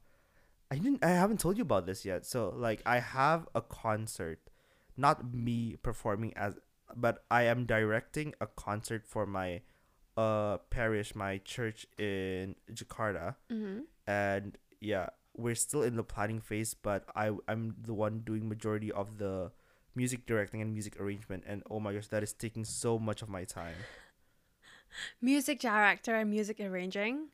[0.72, 2.26] I didn't, I haven't told you about this yet.
[2.26, 4.40] So like, I have a concert,
[4.96, 6.56] not me performing as,
[6.96, 9.62] but I am directing a concert for my,
[10.18, 13.86] uh, parish, my church in Jakarta Mhm.
[14.06, 18.92] and yeah we're still in the planning phase but i i'm the one doing majority
[18.92, 19.52] of the
[19.96, 23.30] music directing and music arrangement and oh my gosh that is taking so much of
[23.30, 23.76] my time
[25.22, 27.30] Music director and music arranging.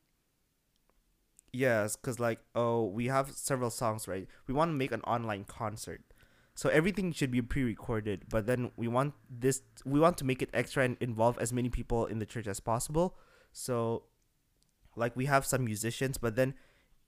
[1.55, 5.43] Yes because like oh we have several songs right we want to make an online
[5.45, 6.01] concert
[6.53, 10.49] so everything should be pre-recorded but then we want this we want to make it
[10.53, 13.15] extra and involve as many people in the church as possible
[13.51, 14.03] so
[14.95, 16.53] like we have some musicians but then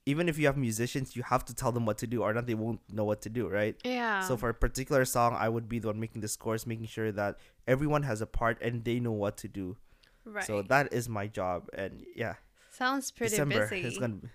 [0.06, 2.46] even if you have musicians you have to tell them what to do or not
[2.46, 4.20] they won't know what to do right Yeah.
[4.20, 7.12] So for a particular song, I would be the one making the scores, making sure
[7.12, 9.76] that everyone has a part and they know what to do.
[10.24, 10.44] right.
[10.44, 12.34] So that is my job, and yeah,
[12.78, 13.86] sounds pretty December busy.
[13.88, 14.14] is gonna.
[14.22, 14.28] Be,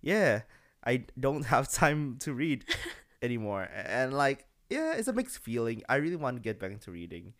[0.00, 0.42] yeah,
[0.84, 2.64] I don't have time to read
[3.22, 5.82] anymore, and like yeah, it's a mixed feeling.
[5.88, 7.34] I really want to get back into reading,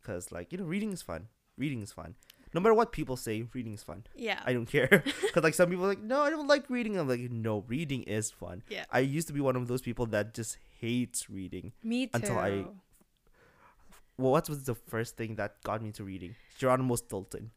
[0.00, 1.28] because like you know, reading is fun.
[1.58, 2.14] Reading is fun.
[2.54, 4.04] No matter what people say, reading is fun.
[4.14, 4.40] yeah.
[4.44, 5.02] I don't care.
[5.22, 6.98] Because like some people are like, no, I don't like reading.
[6.98, 8.62] I'm like, no, reading is fun.
[8.68, 8.84] Yeah.
[8.90, 11.72] I used to be one of those people that just hates reading.
[11.82, 12.10] Me too.
[12.14, 12.66] until I-
[14.18, 16.34] Well, what was the first thing that got me to reading?
[16.58, 17.52] Geronimo Stilton.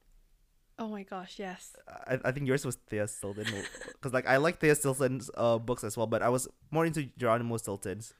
[0.77, 1.75] Oh my gosh, yes.
[2.07, 3.45] I, I think yours was Thea Stilton.
[3.93, 7.03] Because, like, I like Thea Stilton's uh, books as well, but I was more into
[7.17, 8.13] Geronimo Stilton's.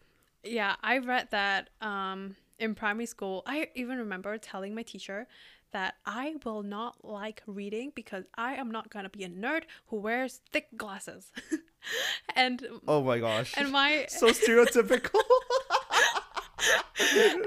[0.44, 3.42] Yeah, I read that um in primary school.
[3.46, 5.28] I even remember telling my teacher
[5.72, 9.98] that I will not like reading because I am not gonna be a nerd who
[9.98, 11.32] wears thick glasses.
[12.36, 13.54] and Oh my gosh.
[13.58, 15.20] and my so stereotypical.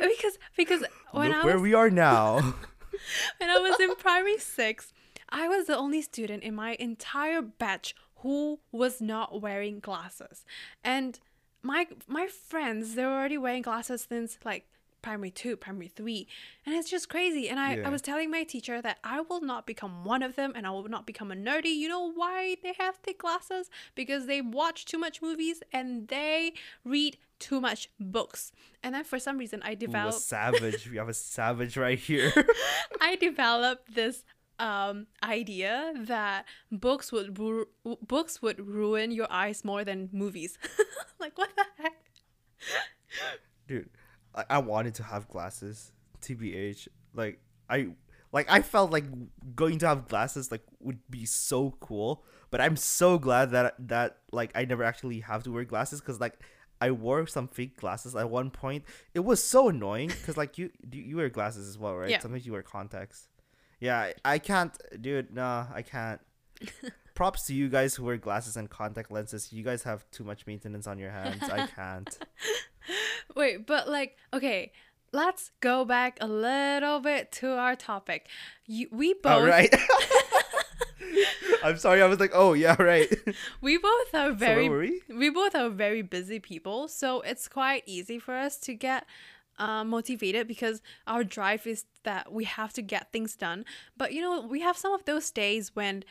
[0.00, 2.40] because because when Look I where we are now.
[3.38, 4.92] when I was in primary six,
[5.30, 10.44] I was the only student in my entire batch who was not wearing glasses.
[10.82, 11.18] And
[11.62, 14.66] my my friends, they were already wearing glasses since like
[15.00, 16.26] primary two, primary three.
[16.66, 17.48] And it's just crazy.
[17.48, 17.86] And I, Yeah.
[17.86, 20.70] I was telling my teacher that I will not become one of them and I
[20.70, 21.74] will not become a nerdy.
[21.76, 23.70] You know why they have thick glasses?
[23.94, 26.52] Because they watch too much movies and they
[26.84, 28.50] read too much books.
[28.82, 30.90] And then for some reason I Ooh, a developed savage.
[30.90, 32.32] we have a savage right here.
[33.00, 34.24] I developed this
[34.58, 37.68] um idea that books would ru-
[38.02, 40.58] books would ruin your eyes more than movies.
[41.20, 41.94] like what the heck?
[43.66, 43.90] Dude,
[44.34, 45.92] I, I wanted to have glasses.
[46.20, 46.88] TBH.
[47.14, 47.88] Like I
[48.32, 49.04] like I felt like
[49.54, 52.24] going to have glasses like would be so cool.
[52.50, 56.20] But I'm so glad that that like I never actually have to wear glasses because
[56.20, 56.34] like
[56.80, 58.84] I wore some fake glasses at one point.
[59.14, 62.10] It was so annoying because like you you wear glasses as well, right?
[62.10, 62.20] Yeah.
[62.20, 63.27] Sometimes you wear contacts.
[63.80, 65.34] Yeah, I, can't, dude.
[65.34, 66.20] Nah, I can't.
[67.14, 69.52] Props to you guys who wear glasses and contact lenses.
[69.52, 71.42] You guys have too much maintenance on your hands.
[71.42, 72.18] I can't.
[73.36, 74.72] Wait, but like okay,
[75.12, 78.28] let's go back a little bit to our topic.
[78.66, 79.74] You, we oh, both All right.
[81.64, 82.02] I'm sorry.
[82.02, 83.12] I was like, oh yeah, right.
[83.60, 85.02] we both are so very were we?
[85.08, 89.06] we both are very busy people, so it's quite easy for us to get
[89.58, 93.64] uh, motivated because our drive is that we have to get things done.
[93.96, 96.04] But you know, we have some of those days when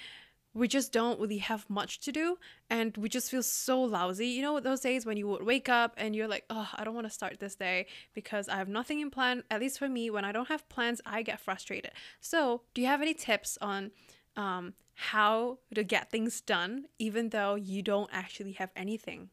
[0.54, 2.38] we just don't really have much to do
[2.70, 4.28] and we just feel so lousy.
[4.28, 6.96] You know, those days when you would wake up and you're like, oh, I don't
[6.96, 9.44] want to start this day because I have nothing in plan.
[9.52, 11.92] At least for me, when I don't have plans, I get frustrated.
[12.20, 13.92] So, do you have any tips on
[14.36, 19.30] um, how to get things done even though you don't actually have anything?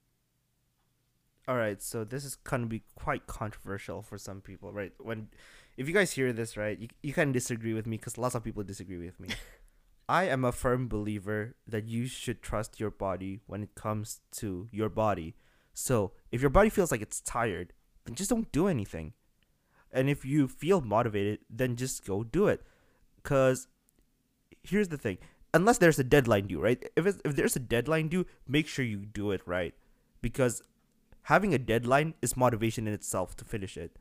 [1.46, 1.80] All right.
[1.82, 4.92] So this is gonna be quite controversial for some people, right?
[4.98, 5.28] When,
[5.76, 8.44] if you guys hear this, right, you, you can disagree with me because lots of
[8.44, 9.28] people disagree with me.
[10.08, 14.68] I am a firm believer that you should trust your body when it comes to
[14.70, 15.34] your body.
[15.72, 17.72] So if your body feels like it's tired,
[18.04, 19.14] then just don't do anything.
[19.92, 22.62] And if you feel motivated, then just go do it.
[23.22, 23.68] Cause
[24.62, 25.18] here's the thing:
[25.54, 26.82] unless there's a deadline due, right?
[26.96, 29.74] If it's, if there's a deadline due, make sure you do it right,
[30.20, 30.62] because
[31.24, 33.98] having a deadline is motivation in itself to finish it.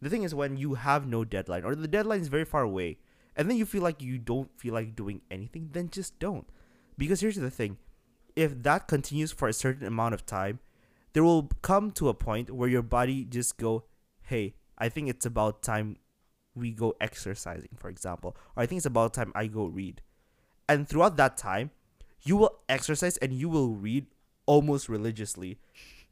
[0.00, 2.98] The thing is when you have no deadline or the deadline is very far away,
[3.34, 6.48] and then you feel like you don't feel like doing anything, then just don't.
[6.98, 7.78] Because here's the thing:
[8.34, 10.60] if that continues for a certain amount of time,
[11.12, 13.84] there will come to a point where your body just go,
[14.22, 15.96] "Hey, I think it's about time
[16.54, 20.02] we go exercising, for example, or I think it's about time I go read."
[20.68, 21.70] And throughout that time,
[22.22, 24.06] you will exercise and you will read
[24.46, 25.58] almost religiously.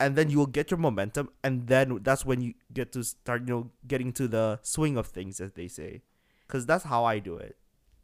[0.01, 3.43] And then you will get your momentum, and then that's when you get to start,
[3.43, 6.03] you know, getting to the swing of things, as they say.
[6.47, 7.57] Because that's how I do it.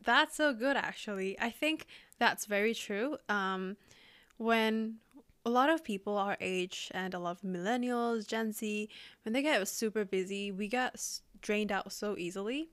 [0.05, 1.39] That's so good, actually.
[1.41, 1.87] I think
[2.19, 3.17] that's very true.
[3.29, 3.77] Um,
[4.37, 4.97] when
[5.45, 8.89] a lot of people our age and a lot of millennials, Gen Z,
[9.25, 12.69] when they get super busy, we get drained out so easily.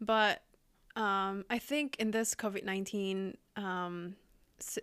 [0.00, 0.42] But
[0.96, 4.16] um, I think in this COVID 19, um,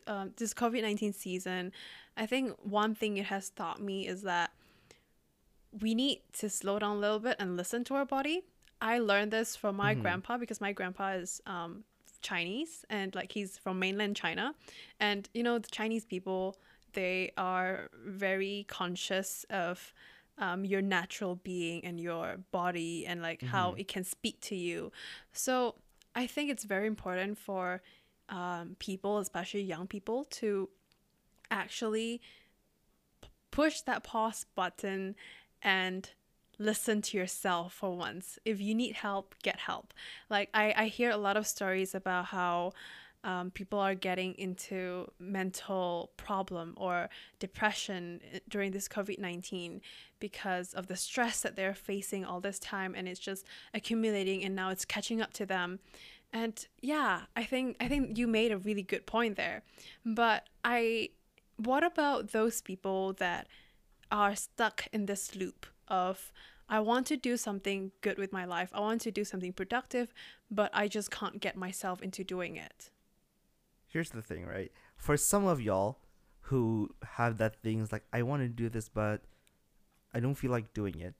[0.08, 1.72] uh, this COVID 19 season,
[2.16, 4.52] I think one thing it has taught me is that
[5.82, 8.44] we need to slow down a little bit and listen to our body.
[8.82, 10.02] I learned this from my Mhm.
[10.02, 11.84] grandpa because my grandpa is um,
[12.22, 14.56] Chinese and like he's from mainland China.
[15.00, 16.58] And you know, the Chinese people,
[16.94, 19.94] they are very conscious of
[20.40, 23.80] um, your natural being and your body and like how Mhm.
[23.80, 24.92] it can speak to you.
[25.34, 25.76] So
[26.16, 27.82] I think it's very important for
[28.30, 30.70] um, people, especially young people, to
[31.50, 32.22] actually
[33.22, 35.16] p- push that pause button
[35.62, 36.12] and
[36.60, 38.40] listen to yourself for once.
[38.46, 39.94] If you need help, get help.
[40.30, 42.74] Like I, I hear a lot of stories about how
[43.24, 47.10] um, people are getting into mental problem or
[47.40, 49.82] depression during this COVID-19
[50.20, 54.56] because of the stress that they're facing all this time and it's just accumulating and
[54.56, 55.80] now it's catching up to them.
[56.34, 59.64] And yeah, I think I think you made a really good point there.
[60.06, 61.10] But I
[61.58, 63.47] what about those people that
[64.12, 66.32] are stuck in this loop of
[66.70, 68.70] I want to do something good with my life.
[68.74, 70.14] I want to do something productive,
[70.51, 72.91] but I just can't get myself into doing it.
[73.88, 74.72] Here's the thing, right?
[74.97, 75.99] For some of y'all
[76.41, 79.22] who have that things like I want to do this, but
[80.14, 81.16] I don't feel like doing it.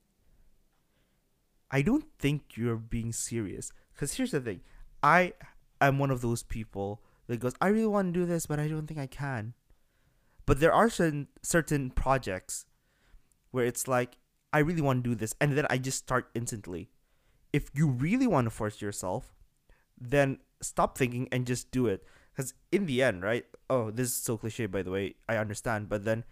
[1.70, 3.72] I don't think you're being serious.
[3.96, 4.60] Cause here's the thing,
[5.02, 5.34] I
[5.80, 8.68] am one of those people that goes, I really want to do this, but I
[8.68, 9.54] don't think I can.
[10.46, 12.64] But there are certain certain projects
[13.50, 14.16] where it's like
[14.52, 16.88] I really want to do this, and then I just start instantly.
[17.52, 19.34] If you really want to force yourself,
[20.00, 22.02] then stop thinking and just do it.
[22.32, 23.44] Because in the end, right?
[23.68, 25.16] Oh, this is so cliche, by the way.
[25.28, 26.24] I understand, but then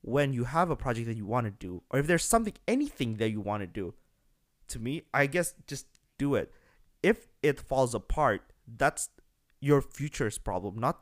[0.00, 3.16] when you have a project that you want to do, or if there's something, anything
[3.16, 3.94] that you want to do,
[4.68, 5.86] to me, I guess just
[6.16, 6.52] do it.
[7.02, 9.08] If it falls apart, that's
[9.60, 11.00] your future's problem, not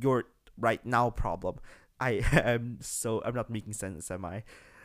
[0.00, 0.24] your
[0.58, 1.56] right now problem.
[2.00, 4.44] I am so I'm not making sense, am I?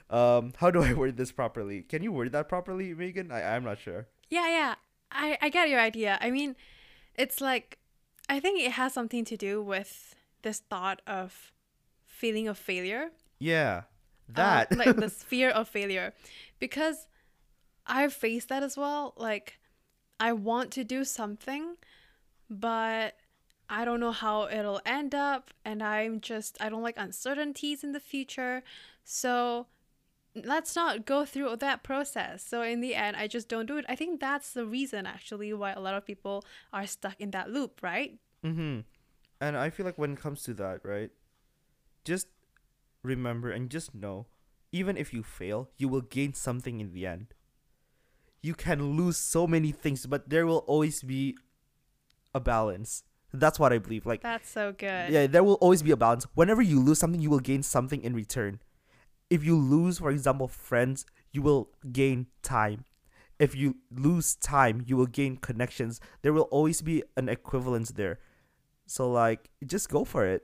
[0.09, 1.81] Um, how do I word this properly?
[1.83, 3.31] Can you word that properly, Megan?
[3.31, 4.07] I I'm not sure.
[4.29, 4.75] Yeah, yeah.
[5.11, 6.17] I, I get your idea.
[6.21, 6.55] I mean,
[7.15, 7.79] it's like,
[8.29, 11.51] I think it has something to do with this thought of
[12.05, 13.09] feeling of failure.
[13.39, 13.83] Yeah,
[14.29, 14.77] uh, that.
[14.77, 16.13] like the fear of failure.
[16.59, 17.07] Because
[17.85, 19.13] I've faced that as well.
[19.17, 19.59] Like,
[20.21, 21.77] I want to do something,
[22.47, 23.15] but
[23.67, 25.49] I don't know how it'll end up.
[25.65, 28.61] And I'm just, I don't like uncertainties in the future.
[29.03, 29.65] So
[30.35, 32.43] let's not go through that process.
[32.43, 33.85] So in the end, I just don't do it.
[33.89, 37.49] I think that's the reason actually why a lot of people are stuck in that
[37.49, 38.19] loop, right?
[38.45, 38.81] mm-hmm.
[39.41, 41.09] And I feel like when it comes to that, right?
[42.05, 42.27] Just
[43.01, 44.27] remember and just know,
[44.71, 47.33] even if you fail, you will gain something in the end.
[48.41, 51.37] You can lose so many things, but there will always be
[52.33, 53.03] a balance.
[53.33, 54.05] That's what I believe.
[54.05, 55.11] Like That's so good.
[55.11, 56.25] Yeah, there will always be a balance.
[56.33, 58.59] Whenever you lose something, you will gain something in return.
[59.29, 62.85] If you lose, for example, friends, you will gain time.
[63.39, 65.99] If you lose time, you will gain connections.
[66.21, 68.19] There will always be an equivalence there.
[68.85, 70.43] So like just go for it.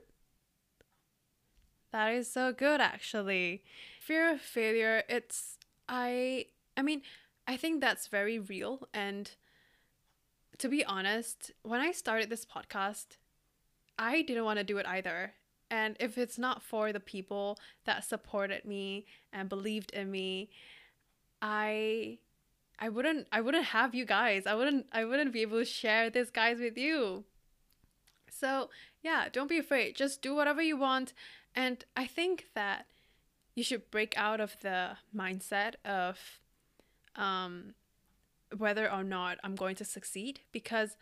[1.92, 3.62] That is so good actually.
[4.00, 6.46] Fear of failure, it's I
[6.76, 7.02] I mean,
[7.48, 9.30] I think that's very real and
[10.58, 13.16] to be honest, when I started this podcast,
[13.98, 15.34] I didn't want to do it either.
[15.70, 20.50] And if it's not for the people that supported me and believed in me,
[21.40, 22.18] I
[22.78, 24.46] I wouldn't I wouldn't have you guys.
[24.46, 27.24] I wouldn't I wouldn't be able to share this guys with you.
[28.30, 28.70] So,
[29.02, 29.96] yeah, don't be afraid.
[29.96, 31.12] Just do whatever you want.
[31.54, 32.86] And I think that
[33.54, 36.40] you should break out of the mindset of
[37.18, 37.74] um,
[38.56, 40.96] whether or not I'm going to succeed because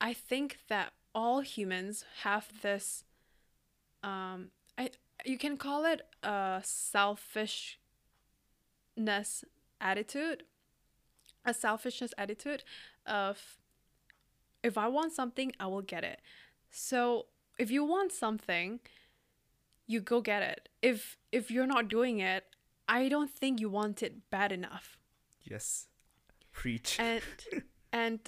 [0.00, 3.02] I think that all humans have this
[4.02, 4.90] um, I
[5.24, 7.74] you can call it a selfishness
[9.80, 10.44] attitude
[11.44, 12.64] a selfishness attitude
[13.06, 13.58] of
[14.62, 16.20] if I want something, I will get it.
[16.70, 17.26] So
[17.58, 18.80] if you want something,
[19.86, 20.68] you go get it.
[20.80, 22.44] If if you're not doing it,
[22.88, 24.98] I don't think you want it bad enough.
[25.44, 25.86] Yes.
[26.52, 26.96] Preach.
[26.98, 27.22] And
[27.92, 28.20] and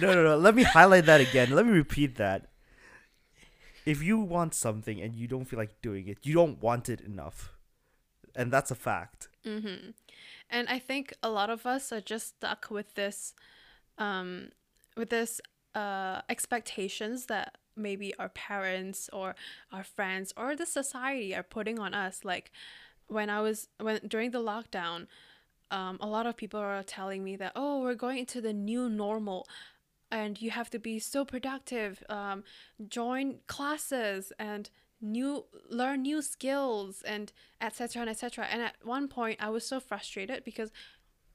[0.00, 0.36] no, no, no.
[0.36, 1.50] Let me highlight that again.
[1.50, 2.48] Let me repeat that.
[3.84, 7.00] If you want something and you don't feel like doing it, you don't want it
[7.00, 7.52] enough.
[8.34, 9.28] And that's a fact.
[9.46, 9.90] mm-hmm.
[10.48, 13.34] and I think a lot of us are just stuck with this
[13.98, 14.50] um
[14.96, 15.40] with this
[15.74, 19.34] uh expectations that maybe our parents or
[19.72, 22.52] our friends or the society are putting on us like
[23.08, 25.06] when I was when during the lockdown
[25.72, 28.88] um, a lot of people are telling me that oh we're going into the new
[28.88, 29.48] normal
[30.10, 32.44] and you have to be so productive um,
[32.86, 34.70] join classes and
[35.00, 39.80] new learn new skills and etc and etc and at one point i was so
[39.80, 40.70] frustrated because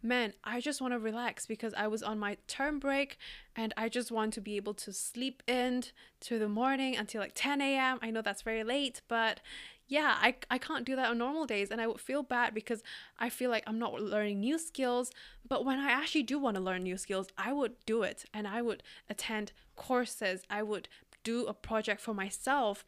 [0.02, 3.18] man i just want to relax because i was on my term break
[3.58, 5.84] and i just want to be able to sleep in
[6.22, 9.42] to the morning until like 10 a.m i know that's very late but
[9.88, 12.84] yeah I, I can't do that on normal days and i would feel bad because
[13.20, 15.12] i feel like i'm not learning new skills
[15.48, 18.48] but when i actually do want to learn new skills i would do it and
[18.48, 20.88] i would attend courses i would
[21.24, 22.86] do a project for myself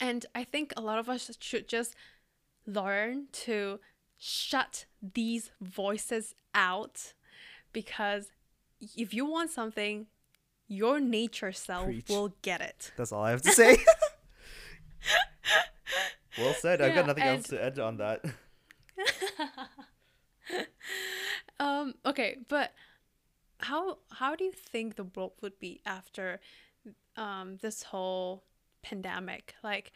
[0.00, 1.94] and i think a lot of us should just
[2.66, 3.80] learn to
[4.16, 7.14] shut these voices out
[7.72, 8.28] because
[8.96, 10.06] if you want something
[10.66, 12.08] your nature self Preach.
[12.08, 13.76] will get it That's all I have to say.
[16.36, 16.80] well said.
[16.80, 18.24] I've Yeah, got nothing else to add on that.
[21.60, 22.72] um okay but
[23.60, 26.40] how how do you think the world would be after
[27.16, 28.44] um this whole
[28.82, 29.92] pandemic like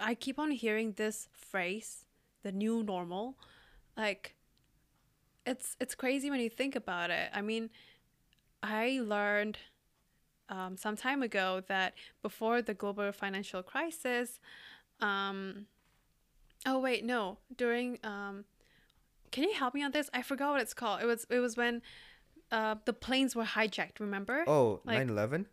[0.00, 2.04] i keep on hearing this phrase
[2.42, 3.36] the new normal
[3.96, 4.34] like
[5.46, 7.70] it's it's crazy when you think about it i mean
[8.62, 9.58] i learned
[10.50, 14.40] um, some time ago that before the global financial crisis
[15.00, 15.66] um
[16.66, 18.44] oh wait no during um
[19.30, 20.08] can you help me on this?
[20.14, 21.02] I forgot what it's called.
[21.02, 21.82] It was it was when
[22.50, 24.44] uh the planes were hijacked, remember?
[24.46, 25.46] Oh, Like- 9/11?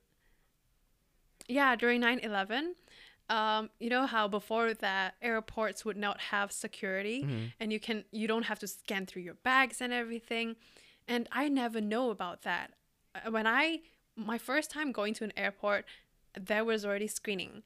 [1.48, 2.74] Yeah, during 9/11.
[3.28, 7.46] Um, you know how before that airports would not have security Mm-hmm.
[7.60, 10.56] and you can you don't have to scan through your bags and everything.
[11.08, 12.72] And I never know about that
[13.16, 13.82] uh, when I
[14.16, 15.86] my first time going to an airport,
[16.40, 17.64] there was already screening.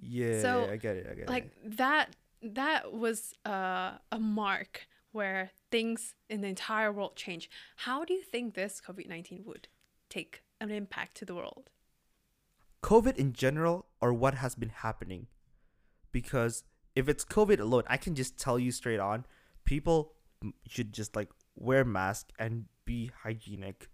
[0.00, 1.06] Yeah, So, I get it.
[1.10, 1.76] I get Like it.
[1.76, 7.50] that that was uh, a mark where things in the entire world change.
[7.76, 9.68] How do you think this COVID nineteen would
[10.08, 11.70] take an impact to the world?
[12.82, 15.26] COVID in general or what has been happening.
[16.12, 16.64] Because
[16.96, 19.26] if it's COVID alone, I can just tell you straight on,
[19.64, 20.12] people
[20.66, 23.88] should just like wear mask and be hygienic.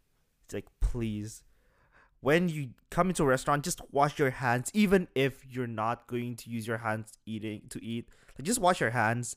[0.44, 1.42] It's like please.
[2.20, 6.34] When you come into a restaurant, just wash your hands even if you're not going
[6.36, 8.08] to use your hands eating to eat.
[8.38, 9.36] Like just wash your hands.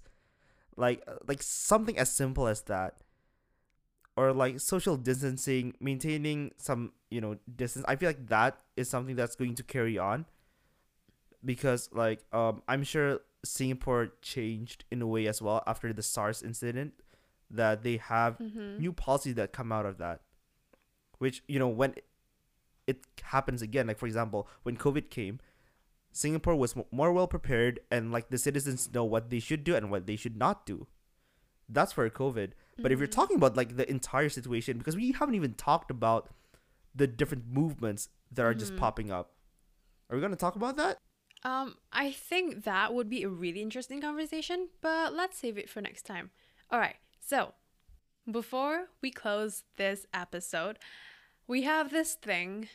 [0.76, 2.96] Like uh, like something as simple as that.
[4.16, 7.86] Or like social distancing, maintaining some, you know, distance.
[7.88, 10.26] I feel like that is something that's going to carry on
[11.44, 16.42] because like um I'm sure Singapore changed in a way as well after the SARS
[16.44, 16.94] incident
[17.50, 18.80] that they have Mm-hmm.
[18.80, 20.20] new policies that come out of that
[21.18, 21.96] which you know when
[22.92, 23.00] it
[23.34, 25.40] happens again like for example when covid came
[26.12, 29.92] singapore was more well prepared and like the citizens know what they should do and
[29.92, 30.78] what they should not do
[31.78, 33.20] that's for covid but if you're Mhm.
[33.20, 36.30] talking about like the entire situation because we haven't even talked about
[36.96, 38.78] the different movements that are just Mhm.
[38.86, 39.34] popping up
[40.10, 40.98] are we going to talk about that
[41.50, 45.80] Um, I think that would be a really interesting conversation, but let's save it for
[45.82, 46.32] next time.
[46.70, 46.98] All right.
[47.22, 47.54] So,
[48.30, 50.80] before we close this episode,
[51.50, 52.70] we have this thing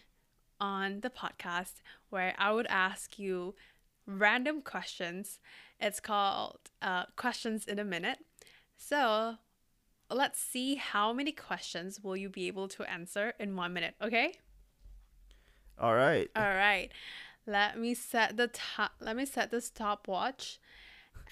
[0.61, 1.75] on the podcast
[2.11, 3.55] where I would ask you
[4.05, 5.39] random questions.
[5.79, 8.18] It's called uh, Questions in a Minute.
[8.77, 9.37] So,
[10.11, 14.35] let's see how many questions will you be able to answer in one minute, okay?
[15.79, 16.91] all right All right.
[17.47, 18.93] Let me set the top.
[19.01, 20.59] Let me set the stopwatch.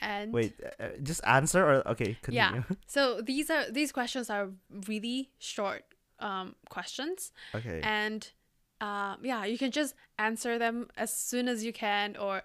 [0.00, 2.76] And wait uh, uh, just answer or okay continue yeah.
[2.86, 4.50] So these are these questions are
[4.88, 5.84] really short
[6.22, 7.80] um questions, okay.
[7.82, 8.30] And
[8.80, 12.42] um yeah, you can just answer them as soon as you can or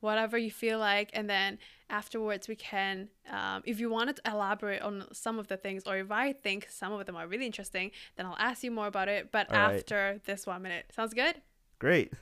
[0.00, 1.58] whatever you feel like, and then
[1.90, 5.96] afterwards we can um, if you wanted to elaborate on some of the things or
[5.96, 9.08] if i think some of them are really interesting then i'll ask you more about
[9.08, 9.32] it.
[9.32, 9.74] But All right.
[9.74, 10.86] after this one minute.
[10.94, 11.42] Sounds good?
[11.78, 12.12] Great.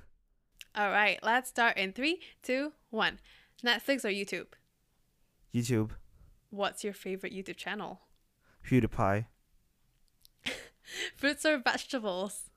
[0.75, 3.19] All right, let's start in three, two, one.
[3.65, 4.47] Netflix or YouTube?
[5.55, 5.91] youtube.
[6.51, 8.01] What's your favorite YouTube channel?
[8.65, 9.27] pewdiepie
[11.17, 12.51] Fruits or vegetables?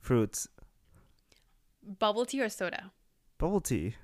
[0.00, 0.46] fruits
[1.82, 2.92] Bubble tea or soda?
[3.38, 3.96] bubble tea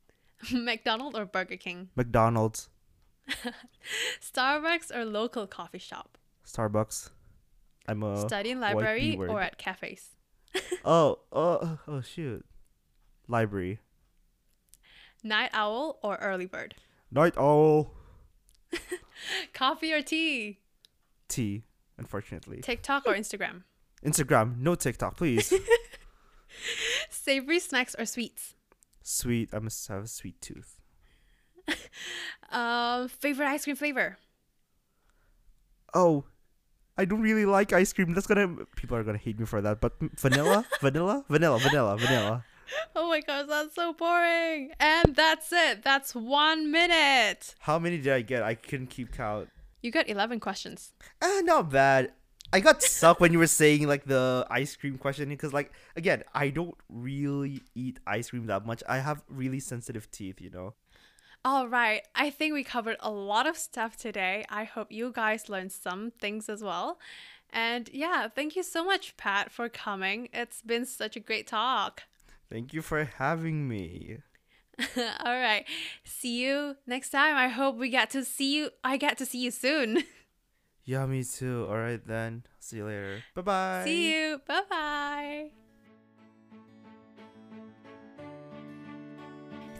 [0.52, 1.88] McDonald's or Burger King?
[1.96, 2.68] mcdonald's
[4.20, 6.16] Starbucks or local coffee shop?
[6.46, 7.10] starbucks
[7.86, 10.16] i'm a Study in library or at cafes?
[10.84, 12.44] oh oh oh shoot
[13.28, 13.78] library
[15.22, 16.74] Night owl or early bird?
[17.10, 17.92] night owl
[19.52, 20.60] Coffee or tea?
[21.28, 21.64] tea
[22.00, 23.62] unfortunately TikTok or Instagram?
[24.04, 25.52] instagram no tiktok please
[27.10, 28.54] Savory snacks or sweets?
[29.02, 30.76] sweet i must have a sweet tooth
[32.50, 34.16] Um, favorite ice cream flavor?
[35.94, 36.24] oh
[36.98, 39.80] i don't really like ice cream that's gonna people are gonna hate me for that
[39.80, 42.44] but vanilla vanilla vanilla vanilla vanilla
[42.94, 44.70] Oh my gosh, that's so boring.
[44.78, 45.82] And that's it.
[45.82, 47.56] That's one minute.
[47.58, 49.48] how many did i get i couldn't keep count
[49.82, 50.92] You got 11 questions.
[51.22, 52.12] Ah, not bad.
[52.52, 56.24] I got stuck when you were saying like the ice cream question because like again,
[56.34, 58.82] I don't really eat ice cream that much.
[58.88, 60.74] I have really sensitive teeth, you know.
[61.42, 62.02] All right.
[62.14, 64.44] I think we covered a lot of stuff today.
[64.50, 66.98] I hope you guys learned some things as well.
[67.48, 70.28] And yeah, thank you so much, Pat, for coming.
[70.34, 72.02] It's been such a great talk.
[72.50, 74.18] Thank you for having me.
[75.24, 75.64] All right.
[76.04, 77.36] See you next time.
[77.36, 78.70] I hope we get to see you.
[78.82, 80.02] I get to see you soon.
[80.82, 81.66] Yeah, me too.
[81.68, 82.42] All right then.
[82.58, 83.22] See you later.
[83.36, 83.82] Bye bye.
[83.84, 84.40] see you.
[84.44, 85.50] Bye bye.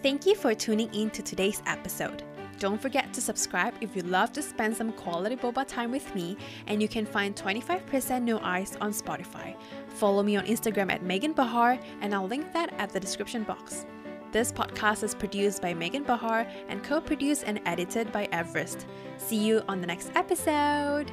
[0.05, 2.23] Thank you for tuning in to today's episode.
[2.61, 6.37] Don't forget to subscribe if you love to spend some quality boba time with me,
[6.69, 9.57] and you can find 25% No Ice on Spotify.
[9.89, 13.85] Follow me on Instagram at Megan Bahar, and I'll link that at the description box.
[14.33, 18.87] This podcast is produced by Megan Bahar and co produced and edited by Everest.
[19.17, 21.11] See you on the next episode.